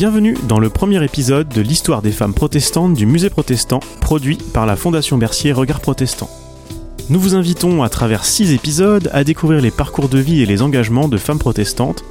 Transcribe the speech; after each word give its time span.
Bienvenue 0.00 0.34
dans 0.48 0.60
le 0.60 0.70
premier 0.70 1.04
épisode 1.04 1.50
de 1.50 1.60
l'histoire 1.60 2.00
des 2.00 2.10
femmes 2.10 2.32
protestantes 2.32 2.94
du 2.94 3.04
musée 3.04 3.28
protestant, 3.28 3.80
produit 4.00 4.38
par 4.54 4.64
la 4.64 4.74
Fondation 4.74 5.18
Bercier 5.18 5.52
Regard 5.52 5.80
Protestant. 5.80 6.30
Nous 7.10 7.20
vous 7.20 7.34
invitons 7.34 7.82
à 7.82 7.90
travers 7.90 8.24
six 8.24 8.54
épisodes 8.54 9.10
à 9.12 9.24
découvrir 9.24 9.60
les 9.60 9.70
parcours 9.70 10.08
de 10.08 10.18
vie 10.18 10.40
et 10.40 10.46
les 10.46 10.62
engagements 10.62 11.06
de 11.06 11.18
femmes 11.18 11.38
protestantes 11.38 12.02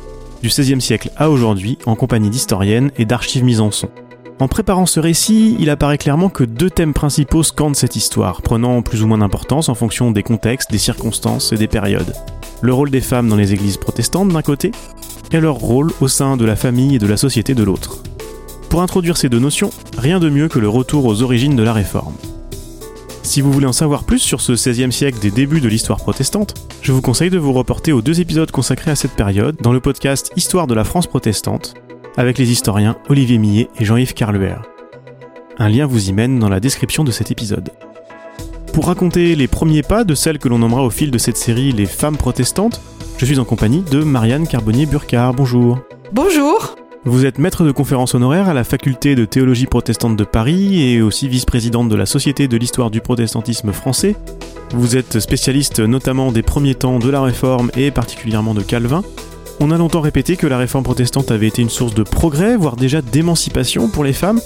du 0.43 0.49
XVIe 0.49 0.79
siècle 0.79 1.09
à 1.17 1.31
aujourd'hui 1.31 1.79
en 1.87 1.95
compagnie 1.95 2.29
d'historiennes 2.29 2.91
et 2.95 3.05
d'archives 3.05 3.43
mises 3.43 3.59
en 3.59 3.71
son. 3.71 3.89
En 4.37 4.47
préparant 4.47 4.85
ce 4.85 4.99
récit, 4.99 5.57
il 5.59 5.71
apparaît 5.71 5.97
clairement 5.97 6.29
que 6.29 6.43
deux 6.43 6.69
thèmes 6.69 6.93
principaux 6.93 7.41
scandent 7.41 7.75
cette 7.75 7.95
histoire, 7.95 8.43
prenant 8.43 8.83
plus 8.83 9.01
ou 9.01 9.07
moins 9.07 9.17
d'importance 9.17 9.67
en 9.67 9.73
fonction 9.73 10.11
des 10.11 10.21
contextes, 10.21 10.71
des 10.71 10.77
circonstances 10.77 11.53
et 11.53 11.57
des 11.57 11.67
périodes. 11.67 12.13
Le 12.61 12.71
rôle 12.71 12.91
des 12.91 13.01
femmes 13.01 13.29
dans 13.29 13.35
les 13.35 13.51
églises 13.51 13.77
protestantes 13.77 14.29
d'un 14.29 14.43
côté, 14.43 14.73
et 15.31 15.39
leur 15.39 15.55
rôle 15.55 15.91
au 16.01 16.07
sein 16.07 16.37
de 16.37 16.45
la 16.45 16.55
famille 16.55 16.95
et 16.95 16.99
de 16.99 17.07
la 17.07 17.17
société 17.17 17.53
de 17.53 17.63
l'autre. 17.63 18.03
Pour 18.69 18.81
introduire 18.81 19.17
ces 19.17 19.29
deux 19.29 19.39
notions, 19.39 19.71
rien 19.97 20.19
de 20.19 20.29
mieux 20.29 20.47
que 20.47 20.59
le 20.59 20.69
retour 20.69 21.05
aux 21.05 21.21
origines 21.21 21.55
de 21.55 21.63
la 21.63 21.73
Réforme. 21.73 22.15
Si 23.23 23.41
vous 23.41 23.51
voulez 23.51 23.67
en 23.67 23.73
savoir 23.73 24.05
plus 24.05 24.19
sur 24.19 24.41
ce 24.41 24.53
XVIe 24.53 24.91
siècle 24.91 25.19
des 25.19 25.31
débuts 25.31 25.61
de 25.61 25.67
l'histoire 25.67 25.99
protestante, 25.99 26.55
je 26.81 26.91
vous 26.91 27.01
conseille 27.01 27.29
de 27.29 27.37
vous 27.37 27.53
reporter 27.53 27.91
aux 27.91 28.01
deux 28.01 28.21
épisodes 28.21 28.49
consacrés 28.49 28.91
à 28.91 28.95
cette 28.95 29.15
période 29.15 29.55
dans 29.61 29.73
le 29.73 29.79
podcast 29.79 30.31
Histoire 30.35 30.67
de 30.67 30.73
la 30.73 30.83
France 30.83 31.07
protestante, 31.07 31.75
avec 32.17 32.37
les 32.37 32.51
historiens 32.51 32.97
Olivier 33.07 33.37
Millet 33.37 33.69
et 33.79 33.85
Jean-Yves 33.85 34.13
Carluer. 34.13 34.55
Un 35.59 35.69
lien 35.69 35.85
vous 35.85 36.09
y 36.09 36.13
mène 36.13 36.39
dans 36.39 36.49
la 36.49 36.59
description 36.59 37.03
de 37.03 37.11
cet 37.11 37.31
épisode. 37.31 37.69
Pour 38.73 38.85
raconter 38.85 39.35
les 39.35 39.47
premiers 39.47 39.81
pas 39.81 40.03
de 40.03 40.13
celles 40.15 40.37
que 40.39 40.47
l'on 40.47 40.59
nommera 40.59 40.83
au 40.83 40.89
fil 40.89 41.11
de 41.11 41.17
cette 41.17 41.37
série 41.37 41.71
les 41.71 41.85
femmes 41.85 42.17
protestantes, 42.17 42.81
je 43.17 43.25
suis 43.25 43.39
en 43.39 43.45
compagnie 43.45 43.81
de 43.81 44.03
Marianne 44.03 44.47
Carbonnier-Burcard. 44.47 45.33
Bonjour. 45.33 45.79
Bonjour. 46.13 46.75
Vous 47.03 47.25
êtes 47.25 47.39
maître 47.39 47.63
de 47.63 47.71
conférences 47.71 48.13
honoraire 48.13 48.47
à 48.47 48.53
la 48.53 48.63
faculté 48.63 49.15
de 49.15 49.25
théologie 49.25 49.65
protestante 49.65 50.15
de 50.15 50.23
Paris 50.23 50.81
et 50.81 51.01
aussi 51.01 51.27
vice-présidente 51.27 51.89
de 51.89 51.95
la 51.95 52.05
Société 52.05 52.47
de 52.47 52.57
l'histoire 52.57 52.91
du 52.91 53.01
protestantisme 53.01 53.73
français. 53.73 54.15
Vous 54.73 54.95
êtes 54.95 55.19
spécialiste 55.19 55.79
notamment 55.79 56.31
des 56.31 56.43
premiers 56.43 56.75
temps 56.75 56.99
de 56.99 57.09
la 57.09 57.21
Réforme 57.21 57.71
et 57.75 57.89
particulièrement 57.89 58.53
de 58.53 58.61
Calvin. 58.61 59.01
On 59.59 59.71
a 59.71 59.77
longtemps 59.77 60.01
répété 60.01 60.37
que 60.37 60.47
la 60.47 60.57
Réforme 60.57 60.83
protestante 60.83 61.31
avait 61.31 61.47
été 61.47 61.61
une 61.61 61.69
source 61.69 61.95
de 61.95 62.03
progrès, 62.03 62.55
voire 62.55 62.75
déjà 62.75 63.01
d'émancipation 63.01 63.89
pour 63.89 64.03
les 64.03 64.13
femmes. 64.13 64.39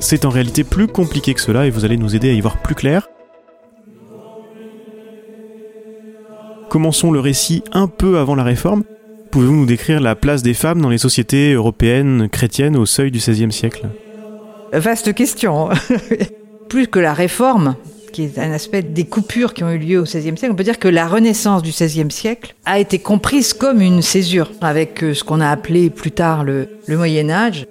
C'est 0.00 0.24
en 0.24 0.30
réalité 0.30 0.64
plus 0.64 0.88
compliqué 0.88 1.32
que 1.32 1.40
cela 1.40 1.66
et 1.66 1.70
vous 1.70 1.84
allez 1.84 1.96
nous 1.96 2.16
aider 2.16 2.30
à 2.30 2.32
y 2.32 2.40
voir 2.40 2.60
plus 2.60 2.74
clair. 2.74 3.08
Commençons 6.72 7.12
le 7.12 7.20
récit 7.20 7.62
un 7.72 7.86
peu 7.86 8.16
avant 8.16 8.34
la 8.34 8.44
Réforme. 8.44 8.82
Pouvez-vous 9.30 9.56
nous 9.56 9.66
décrire 9.66 10.00
la 10.00 10.14
place 10.14 10.42
des 10.42 10.54
femmes 10.54 10.80
dans 10.80 10.88
les 10.88 10.96
sociétés 10.96 11.52
européennes 11.52 12.30
chrétiennes 12.30 12.78
au 12.78 12.86
seuil 12.86 13.10
du 13.10 13.18
XVIe 13.18 13.52
siècle? 13.52 13.90
Vaste 14.72 15.12
question. 15.12 15.68
Plus 16.70 16.86
que 16.86 16.98
la 16.98 17.12
Réforme, 17.12 17.76
qui 18.10 18.22
est 18.22 18.38
un 18.38 18.52
aspect 18.52 18.80
des 18.80 19.04
coupures 19.04 19.52
qui 19.52 19.64
ont 19.64 19.70
eu 19.70 19.76
lieu 19.76 20.00
au 20.00 20.04
XVIe 20.04 20.34
siècle, 20.34 20.48
on 20.50 20.54
peut 20.54 20.64
dire 20.64 20.78
que 20.78 20.88
la 20.88 21.06
Renaissance 21.06 21.62
du 21.62 21.72
XVIe 21.72 22.10
siècle 22.10 22.54
a 22.64 22.78
été 22.78 22.98
comprise 22.98 23.52
comme 23.52 23.82
une 23.82 24.00
césure, 24.00 24.50
avec 24.62 25.04
euh, 25.04 25.12
ce 25.12 25.24
qu'on 25.24 25.42
a 25.42 25.50
appelé 25.50 25.90
plus 25.90 26.12
tard 26.12 26.42
le, 26.42 26.68
le 26.86 26.96
Moyen 26.96 27.28
Âge. 27.28 27.66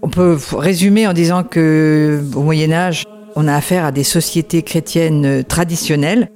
On 0.00 0.08
peut 0.08 0.38
résumer 0.52 1.08
en 1.08 1.12
disant 1.12 1.42
que 1.42 2.22
au 2.36 2.42
Moyen 2.42 2.70
Âge, 2.70 3.02
on 3.34 3.48
a 3.48 3.54
affaire 3.56 3.84
à 3.84 3.90
des 3.90 4.04
sociétés 4.04 4.62
chrétiennes 4.62 5.26
euh, 5.26 5.42
traditionnelles 5.42 6.28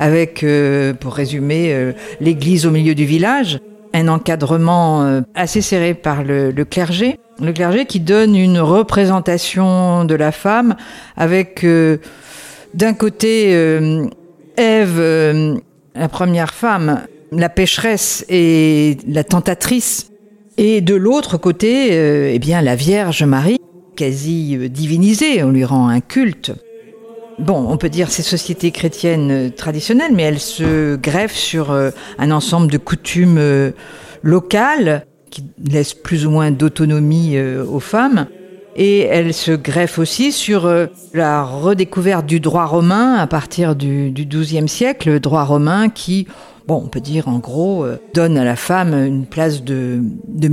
avec, 0.00 0.42
euh, 0.42 0.94
pour 0.94 1.14
résumer, 1.14 1.72
euh, 1.72 1.92
l'église 2.20 2.66
au 2.66 2.70
milieu 2.70 2.94
du 2.94 3.04
village, 3.04 3.60
un 3.92 4.08
encadrement 4.08 5.02
euh, 5.02 5.20
assez 5.34 5.60
serré 5.60 5.94
par 5.94 6.24
le, 6.24 6.50
le, 6.50 6.64
clergé, 6.64 7.18
le 7.38 7.52
clergé 7.52 7.84
qui 7.84 8.00
donne 8.00 8.34
une 8.34 8.58
représentation 8.58 10.06
de 10.06 10.14
la 10.14 10.32
femme 10.32 10.74
avec 11.16 11.66
d'un 12.74 12.94
côté 12.94 13.50
Ève, 14.56 15.60
la 15.94 16.08
première 16.08 16.54
femme, 16.54 17.02
la 17.32 17.48
pécheresse 17.48 18.24
et 18.28 18.96
la 19.08 19.24
tentatrice, 19.24 20.10
et 20.56 20.80
de 20.80 20.94
l'autre 20.94 21.36
côté, 21.36 22.34
eh 22.34 22.38
bien 22.38 22.62
la 22.62 22.76
Vierge 22.76 23.24
Marie, 23.24 23.58
quasi 23.96 24.68
divinisée, 24.68 25.42
on 25.42 25.50
lui 25.50 25.64
rend 25.64 25.88
un 25.88 26.00
culte 26.00 26.52
bon, 27.40 27.66
on 27.68 27.76
peut 27.76 27.88
dire 27.88 28.10
ces 28.10 28.22
sociétés 28.22 28.70
chrétiennes 28.70 29.30
euh, 29.30 29.50
traditionnelles, 29.50 30.12
mais 30.14 30.22
elles 30.22 30.40
se 30.40 30.96
greffent 30.96 31.36
sur 31.36 31.70
euh, 31.70 31.90
un 32.18 32.30
ensemble 32.30 32.70
de 32.70 32.78
coutumes 32.78 33.38
euh, 33.38 33.72
locales 34.22 35.06
qui 35.30 35.44
laissent 35.64 35.94
plus 35.94 36.26
ou 36.26 36.30
moins 36.30 36.50
d'autonomie 36.50 37.38
aux 37.38 37.78
femmes. 37.78 38.26
Et 38.74 39.00
elles 39.00 39.32
se 39.32 39.52
greffent 39.52 40.00
aussi 40.00 40.32
sur 40.32 40.68
la 41.14 41.44
redécouverte 41.44 42.26
du 42.26 42.40
droit 42.40 42.64
romain 42.64 43.14
à 43.14 43.28
partir 43.28 43.76
du, 43.76 44.12
XIIe 44.12 44.68
siècle, 44.68 45.08
le 45.08 45.20
droit 45.20 45.44
romain 45.44 45.88
qui, 45.88 46.26
bon, 46.66 46.82
on 46.84 46.88
peut 46.88 47.00
dire 47.00 47.28
en 47.28 47.38
gros, 47.38 47.86
donne 48.12 48.36
à 48.38 48.44
la 48.44 48.56
femme 48.56 48.92
une 48.92 49.24
place 49.24 49.62
de, 49.62 50.00
de. 50.26 50.48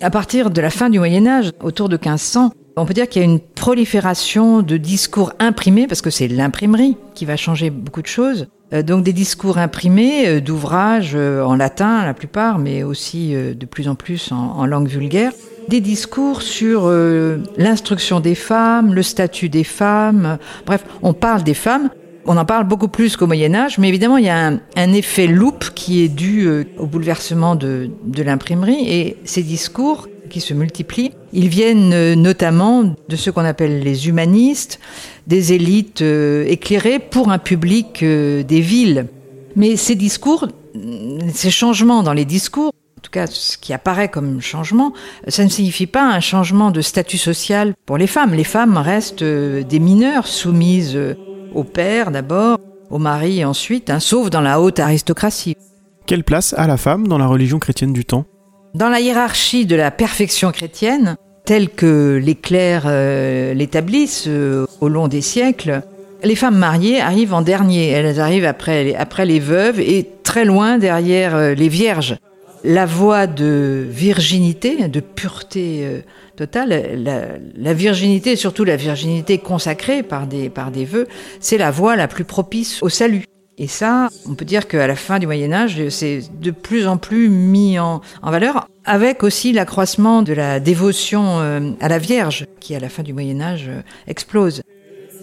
À 0.00 0.10
partir 0.10 0.50
de 0.50 0.60
la 0.60 0.70
fin 0.70 0.90
du 0.90 1.00
Moyen 1.00 1.26
Âge, 1.26 1.50
autour 1.60 1.88
de 1.88 1.96
1500, 1.96 2.52
on 2.76 2.86
peut 2.86 2.94
dire 2.94 3.08
qu'il 3.08 3.22
y 3.22 3.24
a 3.24 3.28
une 3.28 3.40
prolifération 3.40 4.62
de 4.62 4.76
discours 4.76 5.32
imprimés, 5.38 5.86
parce 5.86 6.02
que 6.02 6.10
c'est 6.10 6.28
l'imprimerie 6.28 6.96
qui 7.14 7.24
va 7.24 7.36
changer 7.36 7.70
beaucoup 7.70 8.02
de 8.02 8.06
choses. 8.06 8.48
Euh, 8.72 8.82
donc 8.82 9.04
des 9.04 9.12
discours 9.12 9.58
imprimés, 9.58 10.26
euh, 10.26 10.40
d'ouvrages 10.40 11.12
euh, 11.14 11.42
en 11.42 11.54
latin 11.54 12.04
la 12.04 12.14
plupart, 12.14 12.58
mais 12.58 12.82
aussi 12.82 13.34
de 13.34 13.66
plus 13.66 13.88
en 13.88 13.94
plus 13.94 14.32
en, 14.32 14.66
langue 14.66 14.88
vulgaire. 14.88 15.32
Des 15.68 15.80
discours 15.80 16.42
sur 16.42 16.90
l'instruction 17.56 18.20
des 18.20 18.34
femmes, 18.34 18.92
le 18.92 19.02
statut 19.02 19.48
des 19.48 19.64
femmes. 19.64 20.36
Bref, 20.66 20.84
on 21.02 21.14
parle 21.14 21.42
des 21.42 21.54
femmes. 21.54 21.88
On 22.26 22.36
en 22.36 22.44
parle 22.44 22.64
beaucoup 22.64 22.88
plus 22.88 23.16
qu'au 23.16 23.26
Moyen 23.26 23.54
Âge, 23.54 23.78
mais 23.78 23.88
évidemment, 23.88 24.18
il 24.18 24.26
y 24.26 24.30
a 24.30 24.52
un, 24.76 24.92
effet 24.92 25.26
loupe 25.26 25.70
qui 25.74 26.02
est 26.02 26.08
dû 26.08 26.66
au 26.78 26.86
bouleversement 26.86 27.56
de, 27.56 27.90
de 28.04 28.22
l'imprimerie. 28.22 28.84
Et 28.86 29.16
ces 29.24 29.42
discours 29.42 30.06
qui 30.34 30.40
se 30.40 30.52
multiplient. 30.52 31.12
Ils 31.32 31.46
viennent 31.46 31.92
euh, 31.92 32.16
notamment 32.16 32.96
de 33.08 33.14
ce 33.14 33.30
qu'on 33.30 33.44
appelle 33.44 33.78
les 33.78 34.08
humanistes, 34.08 34.80
des 35.28 35.52
élites 35.52 36.02
euh, 36.02 36.44
éclairées 36.48 36.98
pour 36.98 37.30
un 37.30 37.38
public 37.38 38.02
euh, 38.02 38.42
des 38.42 38.60
villes. 38.60 39.06
Mais 39.54 39.76
ces 39.76 39.94
discours, 39.94 40.48
ces 41.32 41.52
changements 41.52 42.02
dans 42.02 42.12
les 42.12 42.24
discours, 42.24 42.72
en 42.98 43.00
tout 43.00 43.12
cas 43.12 43.28
ce 43.28 43.56
qui 43.56 43.72
apparaît 43.72 44.08
comme 44.08 44.40
changement, 44.40 44.92
ça 45.28 45.44
ne 45.44 45.48
signifie 45.48 45.86
pas 45.86 46.02
un 46.02 46.18
changement 46.18 46.72
de 46.72 46.80
statut 46.80 47.18
social 47.18 47.74
pour 47.86 47.96
les 47.96 48.08
femmes. 48.08 48.34
Les 48.34 48.42
femmes 48.42 48.76
restent 48.76 49.22
des 49.22 49.78
mineurs 49.78 50.26
soumises 50.26 50.98
au 51.54 51.62
père 51.62 52.10
d'abord, 52.10 52.58
au 52.90 52.98
mari 52.98 53.44
ensuite, 53.44 53.88
hein, 53.88 54.00
sauf 54.00 54.30
dans 54.30 54.40
la 54.40 54.60
haute 54.60 54.80
aristocratie. 54.80 55.54
Quelle 56.06 56.24
place 56.24 56.54
a 56.58 56.66
la 56.66 56.76
femme 56.76 57.06
dans 57.06 57.18
la 57.18 57.28
religion 57.28 57.60
chrétienne 57.60 57.92
du 57.92 58.04
temps? 58.04 58.24
Dans 58.74 58.88
la 58.88 59.00
hiérarchie 59.00 59.66
de 59.66 59.76
la 59.76 59.90
perfection 59.90 60.50
chrétienne, 60.50 61.16
telle 61.44 61.68
que 61.68 62.20
les 62.22 62.34
clercs 62.34 62.84
euh, 62.86 63.54
l'établissent 63.54 64.24
euh, 64.26 64.66
au 64.80 64.88
long 64.88 65.08
des 65.08 65.20
siècles, 65.20 65.82
les 66.22 66.36
femmes 66.36 66.56
mariées 66.56 67.00
arrivent 67.00 67.34
en 67.34 67.42
dernier. 67.42 67.88
Elles 67.90 68.18
arrivent 68.18 68.46
après, 68.46 68.94
après 68.94 69.26
les 69.26 69.40
veuves 69.40 69.78
et 69.78 70.08
très 70.22 70.44
loin 70.44 70.78
derrière 70.78 71.36
euh, 71.36 71.54
les 71.54 71.68
vierges. 71.68 72.16
La 72.64 72.86
voie 72.86 73.26
de 73.26 73.86
virginité, 73.86 74.88
de 74.88 75.00
pureté 75.00 76.02
totale, 76.34 76.94
la, 76.96 77.26
la, 77.54 77.74
virginité, 77.74 78.36
surtout 78.36 78.64
la 78.64 78.76
virginité 78.76 79.36
consacrée 79.36 80.02
par 80.02 80.26
des, 80.26 80.48
par 80.48 80.70
des 80.70 80.86
vœux, 80.86 81.06
c'est 81.40 81.58
la 81.58 81.70
voie 81.70 81.94
la 81.94 82.08
plus 82.08 82.24
propice 82.24 82.82
au 82.82 82.88
salut. 82.88 83.26
Et 83.56 83.68
ça, 83.68 84.08
on 84.26 84.34
peut 84.34 84.44
dire 84.44 84.66
qu'à 84.66 84.86
la 84.86 84.96
fin 84.96 85.18
du 85.18 85.26
Moyen 85.26 85.52
Âge, 85.52 85.88
c'est 85.88 86.22
de 86.40 86.50
plus 86.50 86.88
en 86.88 86.96
plus 86.96 87.28
mis 87.28 87.78
en, 87.78 88.00
valeur, 88.22 88.68
avec 88.84 89.22
aussi 89.22 89.52
l'accroissement 89.52 90.22
de 90.22 90.32
la 90.32 90.58
dévotion 90.58 91.38
euh, 91.38 91.70
à 91.80 91.88
la 91.88 91.98
Vierge, 91.98 92.46
qui 92.58 92.74
à 92.74 92.80
la 92.80 92.88
fin 92.88 93.04
du 93.04 93.12
Moyen 93.12 93.40
Âge 93.40 93.66
euh, 93.68 93.82
explose. 94.08 94.62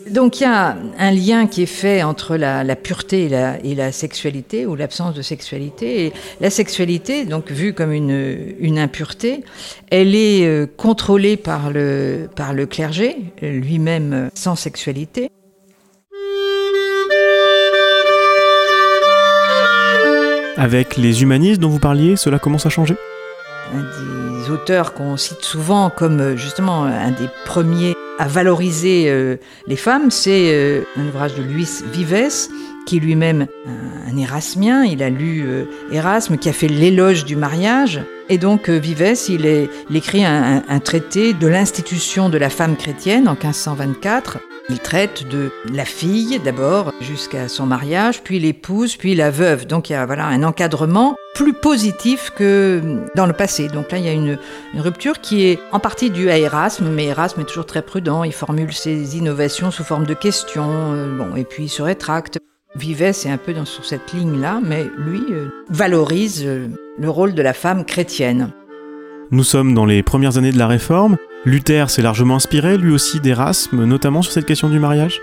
Donc 0.10 0.40
il 0.40 0.44
y 0.44 0.46
a 0.46 0.78
un 0.98 1.12
lien 1.12 1.46
qui 1.46 1.64
est 1.64 1.68
fait 1.68 2.04
entre 2.04 2.38
la, 2.38 2.64
pureté 2.76 3.30
et 3.64 3.76
la, 3.76 3.92
sexualité, 3.92 4.66
ou 4.66 4.76
l'absence 4.76 5.14
de 5.14 5.22
sexualité. 5.22 6.06
Et 6.06 6.14
la 6.40 6.50
sexualité, 6.50 7.26
donc 7.26 7.52
vue 7.52 7.74
comme 7.74 7.92
une, 7.92 8.80
impureté, 8.80 9.44
elle 9.90 10.16
est 10.16 10.46
euh, 10.46 10.66
contrôlée 10.66 11.36
par 11.36 11.70
le 11.70 12.30
clergé, 12.66 13.18
lui-même 13.42 14.30
sans 14.34 14.56
sexualité. 14.56 15.30
Avec 20.62 20.96
les 20.96 21.24
humanistes 21.24 21.60
dont 21.60 21.70
vous 21.70 21.80
parliez, 21.80 22.16
cela 22.16 22.38
commence 22.38 22.68
à 22.68 22.70
changer? 22.70 22.96
Un 23.74 23.82
des 23.82 24.52
auteurs 24.52 24.94
qu'on 24.94 25.18
cite 25.18 25.42
souvent 25.42 25.90
comme 25.90 26.20
euh, 26.20 26.38
justement 26.38 26.84
un 26.84 27.10
des 27.10 27.30
premiers 27.46 27.96
à 28.20 28.28
valoriser 28.28 29.06
euh, 29.08 29.38
les 29.66 29.76
femmes, 29.76 30.12
c'est 30.12 30.54
euh, 30.54 30.84
un 30.98 31.08
ouvrage 31.08 31.34
de 31.34 31.42
Luis 31.42 31.82
Vives, 31.92 32.48
qui 32.86 32.98
est 32.98 33.00
lui-même 33.00 33.48
un, 33.66 34.16
Érasmien. 34.16 34.84
Il 34.84 35.02
a 35.02 35.10
lu 35.10 35.48
Erasme, 35.92 36.38
qui 36.38 36.48
a 36.48 36.54
fait 36.54 36.68
l'éloge 36.68 37.26
du 37.26 37.36
mariage. 37.36 38.02
Et 38.30 38.38
donc 38.38 38.70
Vivès, 38.70 39.30
il, 39.30 39.48
est, 39.48 39.68
écrit 39.92 40.24
un, 40.24 40.62
un 40.68 40.80
traité 40.80 41.34
de 41.34 41.48
l'institution 41.48 42.30
de 42.30 42.38
la 42.38 42.52
femme 42.52 42.76
chrétienne 42.76 43.28
en 43.28 43.34
1524 43.34 44.38
il 44.72 44.80
traite 44.80 45.28
de 45.28 45.52
la 45.72 45.84
fille 45.84 46.40
d'abord 46.44 46.94
jusqu'à 47.02 47.50
son 47.50 47.66
mariage, 47.66 48.24
puis 48.24 48.40
l'épouse, 48.40 48.96
puis 48.96 49.16
la 49.16 49.30
veuve. 49.30 49.68
Donc 49.68 49.90
il 49.90 49.94
y 49.94 49.96
a 49.96 50.06
voilà 50.06 50.26
un 50.28 50.44
encadrement 50.44 51.16
plus 51.36 51.54
positif 51.54 52.32
que 52.36 52.82
dans 53.16 53.26
le 53.26 53.34
passé. 53.34 53.68
Donc 53.68 53.92
là, 53.92 53.98
il 53.98 54.06
y 54.06 54.10
a 54.10 54.14
une, 54.14 54.38
rupture 54.76 55.20
qui 55.20 55.46
est 55.46 55.60
en 55.72 55.80
partie 55.80 56.10
due 56.10 56.30
à 56.30 56.38
Erasme, 56.38 56.90
mais 56.90 57.06
Erasme 57.06 57.42
est 57.42 57.46
toujours 57.46 57.66
très 57.66 57.82
prudent. 57.82 58.24
Il 58.24 58.34
formule 58.34 58.72
ses 58.72 59.18
innovations 59.18 59.72
sous 59.72 59.84
forme 59.84 60.06
de 60.06 60.14
questions, 60.14 60.94
euh, 60.94 61.18
bon, 61.18 61.36
et 61.36 61.44
puis 61.44 61.66
il 61.66 61.70
se 61.70 61.82
rétracte. 61.82 62.40
Vivet, 62.76 63.12
c'est 63.12 63.30
un 63.30 63.38
peu 63.38 63.54
dans, 63.54 63.66
sur 63.66 63.86
cette 63.86 64.14
ligne-là, 64.14 64.62
mais 64.64 64.86
lui 64.98 65.22
euh, 65.32 65.50
valorise 65.70 66.44
euh, 66.46 66.68
le 66.98 67.10
rôle 67.10 67.34
de 67.34 67.42
la 67.42 67.54
femme 67.54 67.84
chrétienne. 67.84 68.52
Nous 69.32 69.44
sommes 69.44 69.74
dans 69.74 69.86
les 69.86 70.04
premières 70.04 70.38
années 70.38 70.52
de 70.52 70.58
la 70.58 70.68
Réforme. 70.68 71.18
Luther 71.44 71.90
s'est 71.90 72.04
largement 72.04 72.36
inspiré, 72.36 72.78
lui 72.78 72.92
aussi, 72.92 73.20
d'Erasme, 73.20 73.86
notamment 73.86 74.22
sur 74.22 74.32
cette 74.32 74.46
question 74.46 74.70
du 74.70 74.80
mariage? 74.80 75.20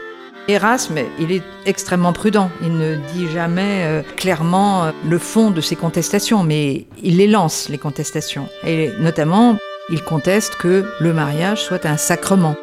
Erasme, 0.49 0.99
il 1.20 1.31
est 1.31 1.43
extrêmement 1.65 2.12
prudent. 2.12 2.50
Il 2.61 2.76
ne 2.76 2.97
dit 3.12 3.31
jamais 3.31 3.85
euh, 3.85 4.03
clairement 4.17 4.85
euh, 4.85 4.91
le 5.09 5.19
fond 5.19 5.50
de 5.50 5.61
ses 5.61 5.76
contestations, 5.76 6.43
mais 6.43 6.87
il 7.05 7.19
les 7.19 7.29
lance, 7.29 7.69
les 7.69 7.79
contestations. 7.79 8.49
Et 8.67 8.91
notamment, 8.99 9.59
il 9.91 10.03
conteste 10.03 10.56
que 10.56 10.85
le 11.00 11.12
mariage 11.12 11.62
soit 11.62 11.87
un 11.87 11.97
sacrement, 11.97 12.56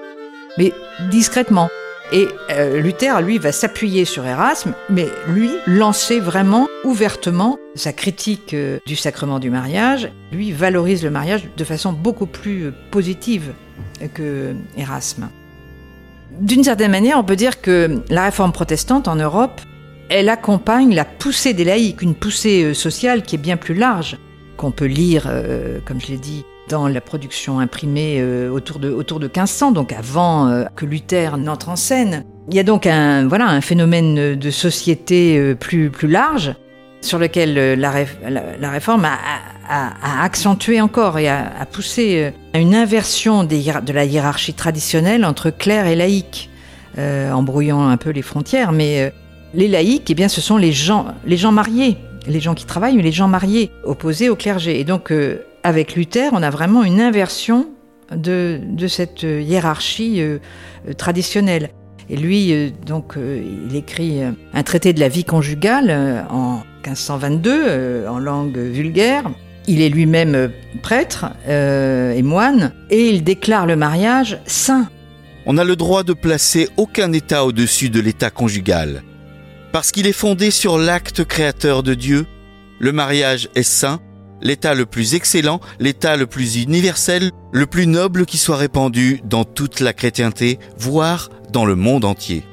mais 0.57 0.74
discrètement. 1.10 1.69
Et 2.12 2.28
euh, 2.52 2.81
Luther, 2.81 3.22
lui, 3.22 3.40
va 3.40 3.52
s'appuyer 3.52 4.06
sur 4.06 4.25
Erasme, 4.25 4.74
mais 4.90 5.07
lui, 5.28 5.50
lancer 5.66 6.19
vraiment 6.19 6.68
ouvertement 6.84 7.57
sa 7.74 7.94
critique 7.94 8.54
euh, 8.54 8.80
du 8.86 8.96
sacrement 8.96 9.40
du 9.40 9.50
mariage. 9.50 10.12
Lui 10.31 10.52
valorise 10.52 11.04
le 11.04 11.10
mariage 11.10 11.50
de 11.56 11.63
façon 11.63 11.94
beaucoup 11.94 12.28
plus 12.28 12.66
euh, 12.66 12.74
positive 12.92 13.54
que 14.13 14.54
Erasme. 14.78 15.30
D'une 16.40 16.63
certaine 16.63 16.92
manière, 16.92 17.18
on 17.18 17.24
peut 17.24 17.36
dire 17.36 17.62
que 17.62 18.02
la 18.10 18.25
réforme 18.25 18.52
protestante 18.52 19.07
en 19.07 19.16
Europe, 19.16 19.62
elle 20.10 20.30
accompagne 20.30 20.94
la 20.94 21.06
poussée 21.06 21.54
des 21.54 21.63
laïcs, 21.63 22.02
une 22.02 22.13
poussée 22.13 22.74
sociale 22.74 23.24
qui 23.24 23.36
est 23.36 23.40
bien 23.40 23.57
plus 23.57 23.74
large, 23.74 24.18
qu'on 24.57 24.72
peut 24.72 24.86
lire, 24.86 25.31
comme 25.86 26.00
je 26.02 26.07
l'ai 26.07 26.18
dit, 26.18 26.44
dans 26.69 26.88
la 26.88 27.01
production 27.01 27.59
imprimée 27.59 28.17
euh, 28.19 28.50
autour, 28.50 28.79
de, 28.79 28.89
autour 28.89 29.19
de 29.19 29.25
1500, 29.25 29.71
donc 29.71 29.91
avant 29.91 30.47
euh, 30.47 30.65
que 30.75 30.85
Luther 30.85 31.38
n'entre 31.38 31.69
en 31.69 31.75
scène. 31.75 32.23
Il 32.50 32.56
y 32.56 32.59
a 32.59 32.63
donc 32.63 32.85
un, 32.85 33.27
voilà, 33.27 33.47
un 33.47 33.62
phénomène 33.62 34.35
de 34.35 34.51
société 34.51 35.38
euh, 35.38 35.56
plus, 35.56 35.89
plus 35.89 36.07
large 36.07 36.53
sur 37.01 37.19
lequel 37.19 37.79
la, 37.79 37.91
la, 38.59 38.69
réforme 38.71 39.06
a, 39.06 40.23
accentué 40.23 40.81
encore 40.81 41.19
et 41.19 41.29
a, 41.29 41.67
poussé 41.71 42.33
à 42.51 42.57
une 42.57 42.73
inversion 42.73 43.44
de 43.44 43.94
la 43.94 44.06
hiérarchie 44.06 44.56
traditionnelle 44.56 45.23
entre 45.23 45.51
clerc 45.51 45.85
et 45.85 45.95
laïc, 45.95 46.50
en 46.97 47.44
brouillant 47.44 47.88
un 47.88 47.97
peu 47.97 48.09
les 48.09 48.23
frontières. 48.23 48.71
Mais 48.71 49.13
les 49.53 49.68
laïcs, 49.68 50.09
eh 50.09 50.15
bien, 50.15 50.27
ce 50.29 50.41
sont 50.41 50.57
les 50.57 50.71
gens, 50.71 51.06
les 51.27 51.38
gens 51.38 51.51
mariés, 51.51 51.97
les 52.25 52.39
gens 52.39 52.56
qui 52.56 52.65
travaillent, 52.65 52.97
mais 52.97 53.03
les 53.03 53.11
gens 53.11 53.27
mariés, 53.27 53.69
opposés 53.83 54.29
au 54.29 54.35
clergé. 54.35 54.79
Et 54.79 54.83
donc, 54.83 55.11
avec 55.65 55.95
Luther, 55.95 56.29
on 56.31 56.44
a 56.44 56.51
vraiment 56.51 56.83
une 56.83 57.01
inversion 57.01 57.67
de, 58.15 58.62
cette 58.88 59.23
hiérarchie 59.23 60.21
euh, 60.21 60.38
euh, 60.88 60.94
traditionnelle. 60.94 61.71
Et 62.07 62.17
lui, 62.17 62.53
euh, 62.53 62.69
donc, 62.85 63.15
il 63.17 63.75
écrit 63.75 64.21
un 64.21 64.63
traité 64.63 64.94
de 64.94 65.00
la 65.00 65.09
vie 65.09 65.23
conjugale 65.23 66.27
en 66.29 66.57
1522 66.85 68.06
en 68.07 68.19
langue 68.19 68.59
vulgaire. 68.59 69.23
Il 69.67 69.81
est 69.81 69.89
lui-même 69.89 70.51
prêtre 70.83 71.31
et 71.47 72.21
moine, 72.21 72.71
et 72.91 73.09
il 73.09 73.23
déclare 73.23 73.65
le 73.65 73.75
mariage 73.75 74.39
saint. 74.45 74.88
On 75.47 75.53
n'a 75.53 75.63
le 75.63 75.75
droit 75.75 76.03
de 76.03 76.13
placer 76.13 76.69
aucun 76.77 77.11
État 77.11 77.44
au-dessus 77.44 77.89
de 77.89 78.00
l'État 78.00 78.29
conjugal. 78.29 79.01
Parce 79.71 79.91
qu'il 79.91 80.06
est 80.06 80.11
fondé 80.13 80.51
sur 80.51 80.77
l'acte 80.77 81.23
créateur 81.23 81.81
de 81.81 81.95
Dieu, 81.95 82.27
le 82.79 82.91
mariage 82.91 83.50
est 83.56 83.63
saint 83.63 84.00
l'état 84.41 84.73
le 84.73 84.85
plus 84.85 85.15
excellent, 85.15 85.59
l'état 85.79 86.17
le 86.17 86.27
plus 86.27 86.61
universel, 86.61 87.31
le 87.51 87.65
plus 87.65 87.87
noble 87.87 88.25
qui 88.25 88.37
soit 88.37 88.57
répandu 88.57 89.21
dans 89.23 89.43
toute 89.43 89.79
la 89.79 89.93
chrétienté, 89.93 90.59
voire 90.77 91.29
dans 91.51 91.65
le 91.65 91.75
monde 91.75 92.05
entier. 92.05 92.43